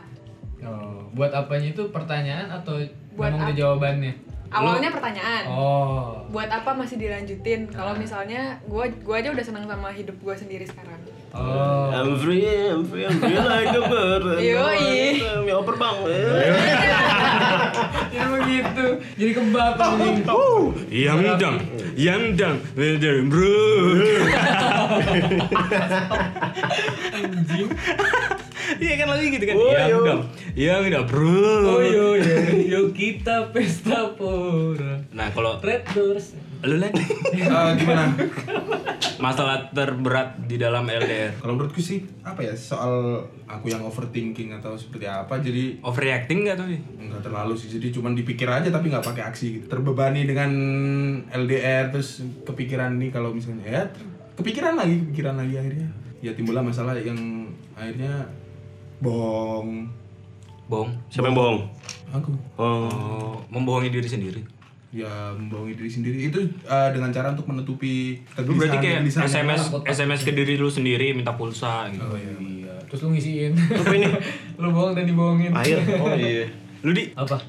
Oh, 0.62 1.10
buat 1.12 1.34
apanya 1.34 1.74
itu 1.74 1.90
pertanyaan 1.90 2.46
atau 2.52 2.78
Buat 3.12 3.34
memang 3.34 3.42
ada 3.42 3.50
ap- 3.50 3.58
jawabannya? 3.58 4.14
Awalnya 4.52 4.92
pertanyaan 4.92 5.48
Oh. 5.48 6.28
buat 6.28 6.48
apa 6.48 6.72
masih 6.72 6.96
dilanjutin 6.96 7.68
kalau 7.68 7.96
misalnya 7.96 8.60
gue 8.64 8.94
gue 8.94 9.16
aja 9.16 9.30
udah 9.30 9.42
senang 9.42 9.66
sama 9.66 9.90
hidup 9.90 10.16
gue 10.16 10.36
sendiri 10.36 10.64
sekarang 10.64 11.00
Oh. 11.32 11.88
I'm 11.96 12.20
free, 12.20 12.44
I'm 12.44 12.84
free, 12.84 13.08
I'm 13.08 13.16
free 13.16 13.40
like 13.40 13.72
a 13.72 13.88
bird. 13.88 14.44
Yoi. 14.44 15.24
Ya 15.48 15.56
oper 15.56 15.80
bang. 15.80 16.04
ya 18.12 18.28
begitu. 18.28 19.00
Jadi 19.16 19.32
kebab 19.40 19.80
anjing. 19.96 20.28
Yang 20.92 21.20
dang, 21.40 21.58
yang 21.96 22.24
dang, 22.36 22.60
bener 22.76 23.24
bro. 23.32 23.56
Iya 28.84 28.94
kan 28.98 29.08
lagi 29.10 29.28
gitu 29.30 29.46
kan. 29.46 29.56
Oh, 29.56 29.70
yang 29.70 29.90
yo. 29.90 30.00
dang, 30.04 30.22
yang 30.54 30.82
dang 30.88 31.06
bro. 31.06 31.30
Oh 31.68 31.82
yo 31.82 32.16
yo 32.16 32.38
yo 32.68 32.82
kita 32.92 33.50
pesta 33.50 34.14
pora. 34.14 35.02
Nah 35.12 35.28
kalau 35.30 35.58
Red 35.60 35.86
Doors. 35.92 36.38
lu 36.62 36.78
lah 36.78 36.94
Eh, 37.34 37.72
gimana? 37.74 38.14
masalah 39.18 39.70
terberat 39.70 40.38
di 40.46 40.58
dalam 40.58 40.86
LDR 40.86 41.34
Kalau 41.38 41.58
menurutku 41.58 41.82
sih 41.82 42.06
apa 42.22 42.42
ya 42.42 42.54
soal 42.54 43.18
aku 43.46 43.66
yang 43.66 43.82
overthinking 43.82 44.54
atau 44.54 44.78
seperti 44.78 45.06
apa 45.06 45.42
jadi 45.42 45.82
overreacting 45.82 46.46
nggak 46.46 46.58
tuh? 46.58 46.70
nggak 47.02 47.22
terlalu 47.22 47.58
sih 47.58 47.66
jadi 47.72 47.90
cuman 47.90 48.14
dipikir 48.14 48.46
aja 48.46 48.70
tapi 48.70 48.94
nggak 48.94 49.02
pakai 49.02 49.24
aksi 49.26 49.46
gitu. 49.58 49.66
terbebani 49.68 50.30
dengan 50.30 50.52
LDR 51.34 51.90
terus 51.90 52.22
kepikiran 52.46 52.94
nih 52.98 53.10
kalau 53.10 53.34
misalnya 53.34 53.66
ya 53.66 53.82
kepikiran 54.38 54.78
lagi 54.78 55.02
kepikiran 55.02 55.36
lagi 55.38 55.54
akhirnya 55.58 55.90
ya 56.22 56.32
timbullah 56.34 56.62
masalah 56.62 56.94
yang 56.94 57.50
akhirnya 57.74 58.30
bohong 59.02 59.90
Bohong. 60.64 60.92
Siapa 61.10 61.28
yang 61.28 61.36
bohong? 61.36 61.60
aku 62.10 62.32
Oh. 62.56 62.88
Oh, 62.88 63.34
membohongi 63.50 63.90
diri 63.90 64.08
sendiri. 64.08 64.40
ya 64.90 65.08
membohongi 65.34 65.74
diri 65.74 65.88
sendiri 65.90 66.18
itu 66.22 66.40
eh, 66.62 66.90
dengan 66.92 67.08
cara 67.10 67.32
untuk 67.32 67.44
menutupi 67.46 68.20
Lu 68.38 68.56
berarti 68.56 68.78
kayak 68.78 68.98
kegelisahan- 69.02 69.24
SMS 69.26 69.62
SMS 69.86 70.20
ke 70.22 70.32
diri 70.32 70.56
lu 70.56 70.68
sendiri 70.68 71.12
minta 71.12 71.32
pulsa 71.32 71.88
gitu. 71.88 72.04
oh 72.04 72.14
iya 72.14 72.36
Iya. 72.38 72.76
Terus 72.86 73.00
lu 73.02 73.10
ngisiin. 73.10 73.52
Apa 73.56 73.88
ini? 73.90 74.08
lu 74.62 74.68
bohong 74.70 74.92
dan 74.94 75.04
dibohongin. 75.04 75.52
Air. 75.54 75.80
Oh 75.98 76.12
iya. 76.20 76.44
Lu 76.82 76.92
di 76.92 77.08
Apa? 77.14 77.40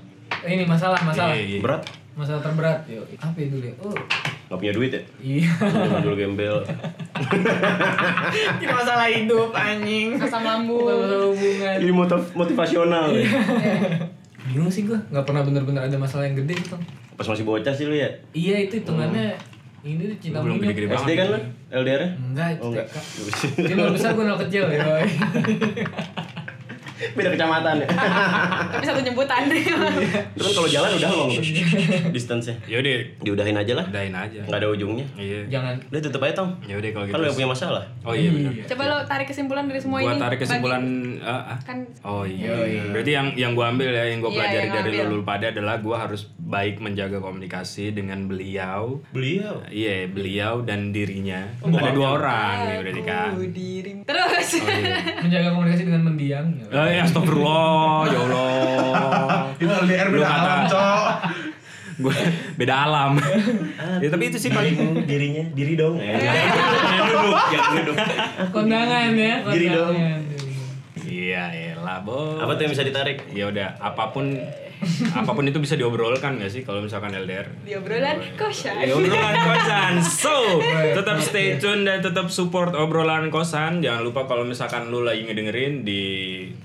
Ini 0.41 0.63
masalah, 0.65 0.99
masalah. 1.01 1.35
Iya, 1.35 1.43
iya. 1.49 1.61
Berat. 1.61 1.83
Masalah 2.13 2.41
terberat. 2.41 2.79
Yo, 2.87 3.03
apa 3.17 3.37
ya 3.37 3.47
dulu 3.49 3.65
ya? 3.65 3.75
Oh. 3.81 3.95
Gak 4.53 4.61
punya 4.61 4.77
duit 4.77 4.93
ya? 4.93 5.01
Iya. 5.17 5.49
Dulu 6.05 6.13
gembel. 6.13 6.61
Ini 8.61 8.69
masalah 8.69 9.09
hidup 9.09 9.49
anjing. 9.57 10.13
asam 10.21 10.45
lambung 10.45 10.85
masalah 10.85 11.33
hubungan. 11.33 11.77
Ini 11.81 11.89
motiv 11.89 12.21
motivasional. 12.37 13.17
ya? 13.17 13.25
Bingung 14.53 14.69
sih 14.69 14.85
gua, 14.85 15.01
nggak 15.09 15.25
pernah 15.25 15.41
bener-bener 15.41 15.89
ada 15.89 15.97
masalah 15.97 16.29
yang 16.29 16.37
gede 16.37 16.61
gitu. 16.61 16.77
Pas 17.17 17.25
masih 17.25 17.49
bocah 17.49 17.73
sih 17.73 17.89
lu 17.89 17.97
ya? 17.97 18.13
Iya 18.37 18.69
itu 18.69 18.85
hitungannya 18.85 19.41
ini 19.83 20.13
tuh 20.13 20.19
cinta 20.21 20.45
belum 20.45 20.61
gede-gede 20.61 20.85
SD 20.85 20.93
banget. 21.01 21.17
kan 21.17 21.27
lu? 21.33 21.39
LDR-nya? 21.73 22.11
Enggak, 22.21 22.49
Oh 22.61 22.69
enggak. 22.69 22.87
Nol 23.73 23.89
besar 23.97 24.13
gue 24.13 24.25
nol 24.29 24.37
kecil 24.37 24.69
ya. 24.69 24.85
Beda 27.13 27.29
kecamatan 27.35 27.75
ya? 27.83 27.87
tapi 28.73 28.85
satu 28.87 29.01
jemputan 29.03 29.41
Itu 29.51 30.43
kan 30.43 30.53
kalau 30.55 30.69
jalan 30.71 30.91
udah 30.99 31.11
long 31.11 31.31
tuh. 31.35 31.45
Distance-nya. 32.15 32.57
Ya 32.71 32.77
udah, 32.79 32.93
Diudahin 33.23 33.57
aja 33.59 33.73
lah. 33.77 33.87
udahin 33.89 34.15
aja. 34.15 34.41
Nggak 34.47 34.59
ada 34.63 34.69
ujungnya. 34.71 35.07
Iya. 35.19 35.41
Jangan. 35.49 35.75
Udah 35.91 36.01
tutup 36.01 36.21
aja 36.25 36.35
Tom. 36.43 36.49
Ya 36.65 36.75
udah 36.79 36.91
kalau 36.95 37.05
gitu. 37.07 37.15
Kan 37.15 37.19
lu 37.21 37.27
yang 37.27 37.37
punya 37.37 37.51
masalah. 37.51 37.85
Oh 38.03 38.15
iya 38.15 38.31
benar. 38.31 38.53
coba 38.67 38.83
lo 38.89 38.97
tarik 39.07 39.27
kesimpulan 39.29 39.65
dari 39.67 39.81
semua 39.81 39.99
Gua 40.03 40.13
ini 40.15 40.21
tarik 40.21 40.39
kesimpulan 40.43 40.83
ah, 41.23 41.55
ah. 41.55 41.59
kan 41.63 41.79
Oh 42.03 42.25
iya. 42.27 42.51
Iya, 42.51 42.57
iya. 42.67 42.83
Berarti 42.91 43.11
yang 43.13 43.27
yang 43.39 43.53
gua 43.53 43.67
ambil 43.75 43.91
ya, 43.91 44.05
yang 44.07 44.21
gua 44.23 44.31
Iya, 44.33 44.39
pelajari 44.39 44.67
yang 44.67 44.73
dari 44.73 44.99
lu 45.11 45.23
pada 45.23 45.47
adalah 45.51 45.75
gua 45.79 45.97
harus 46.09 46.31
baik 46.53 46.77
menjaga 46.79 47.17
komunikasi 47.17 47.91
dengan 47.91 48.29
beliau. 48.29 49.01
Beliau. 49.09 49.65
Iya, 49.67 50.05
beliau 50.07 50.61
dan 50.61 50.93
dirinya. 50.93 51.49
Ada 51.59 51.91
dua 51.91 52.09
orang 52.15 52.57
nih 52.63 52.77
berarti 52.79 53.03
kan. 53.03 53.31
Diri 53.49 53.93
terus 54.05 54.49
Oh 54.55 54.69
iya. 54.69 54.97
Menjaga 55.25 55.49
komunikasi 55.51 55.83
dengan 55.83 56.03
mendiam. 56.05 56.45
ya. 56.53 56.65
Eh, 56.69 56.89
ya 56.93 57.03
astagfirullah, 57.03 58.05
ya 58.05 58.19
Allah. 58.21 58.45
itu 59.63 59.73
LDR 59.81 60.09
beda 60.11 60.21
kata- 60.23 60.37
alam 60.37 60.61
cok 60.69 61.07
Gue 61.95 62.17
beda 62.57 62.75
alam. 62.83 63.13
ya 64.01 64.09
tapi 64.09 64.25
itu 64.27 64.37
sih 64.37 64.51
paling 64.51 64.75
dirinya, 65.05 65.45
diri 65.51 65.73
dong. 65.75 65.97
Eh, 65.97 66.19
Jangan 66.19 67.05
duduk, 67.07 67.37
jangan 67.49 67.73
duduk. 67.79 67.97
Kondangan 68.51 69.09
ya. 69.15 69.35
Diri 69.47 69.67
dong. 69.71 69.95
Iya, 71.05 71.45
elah, 71.73 72.01
Bos. 72.01 72.41
Apa 72.41 72.57
tuh 72.57 72.63
yang 72.63 72.73
bisa 72.73 72.83
ditarik? 72.83 73.29
Ya 73.31 73.47
udah, 73.47 73.77
apa 73.79 74.11
pun 74.11 74.35
apa 75.15 75.31
pun 75.31 75.47
itu 75.47 75.59
bisa 75.59 75.75
diobrolkan 75.75 76.37
gak 76.37 76.51
sih 76.51 76.63
kalau 76.63 76.83
misalkan 76.83 77.15
LDR? 77.15 77.47
di 77.63 77.73
obrolan 77.73 78.19
kosan 78.35 78.83
Ya, 78.83 78.95
obrolan 78.95 79.37
kosan. 79.39 79.93
So, 80.03 80.59
tetap 80.95 81.19
stay 81.23 81.57
tune 81.63 81.87
dan 81.87 82.03
tetap 82.03 82.29
support 82.29 82.75
obrolan 82.75 83.31
kosan. 83.31 83.79
Jangan 83.81 84.03
lupa 84.03 84.27
kalau 84.27 84.43
misalkan 84.43 84.91
lu 84.91 85.03
lagi 85.03 85.23
ngedengerin 85.23 85.87
di 85.87 86.03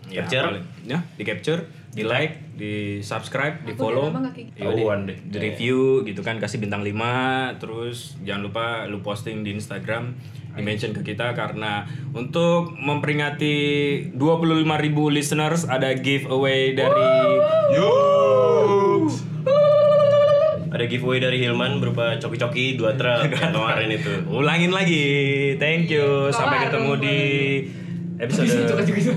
ya, 0.09 0.25
Capture. 0.25 0.61
ya, 0.85 0.99
di 1.13 1.23
capture, 1.23 1.61
di 1.93 2.01
like, 2.01 2.53
di 2.53 2.73
subscribe, 3.01 3.61
di 3.61 3.73
follow. 3.73 4.09
Ya 4.57 4.69
deh. 5.05 5.17
Di 5.21 5.37
review 5.37 6.01
gitu 6.03 6.25
kan 6.25 6.41
kasih 6.41 6.57
bintang 6.57 6.81
5 6.81 7.61
terus 7.61 8.17
jangan 8.25 8.41
lupa 8.45 8.65
lu 8.89 9.01
posting 9.01 9.45
di 9.45 9.53
Instagram 9.53 10.13
di 10.57 10.65
mention 10.65 10.91
ke 10.91 11.05
kita 11.05 11.37
karena 11.37 11.85
untuk 12.11 12.73
memperingati 12.73 13.55
25.000 14.17 15.13
listeners 15.13 15.69
ada 15.69 15.93
giveaway 15.93 16.73
dari 16.73 17.07
Ada 20.67 20.83
giveaway 20.85 21.23
dari 21.23 21.39
Hilman 21.41 21.79
berupa 21.79 22.19
coki-coki 22.19 22.75
dua 22.75 22.99
truk 22.99 23.31
kemarin 23.33 23.87
itu. 23.87 24.11
Ulangin 24.27 24.75
lagi. 24.75 25.55
Thank 25.57 25.89
you. 25.89 26.29
Sampai 26.29 26.59
Kelar, 26.59 26.69
ketemu 26.69 26.91
di 26.99 27.17
episode 28.19 28.45
gitu. 28.45 28.75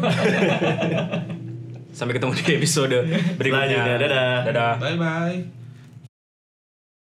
Sampai 1.98 2.12
ketemu 2.16 2.32
di 2.38 2.44
episode 2.54 2.96
berikutnya. 3.38 3.98
Dadah. 3.98 4.46
Dadah. 4.46 4.72
bye 4.78 4.96
bye 4.96 5.59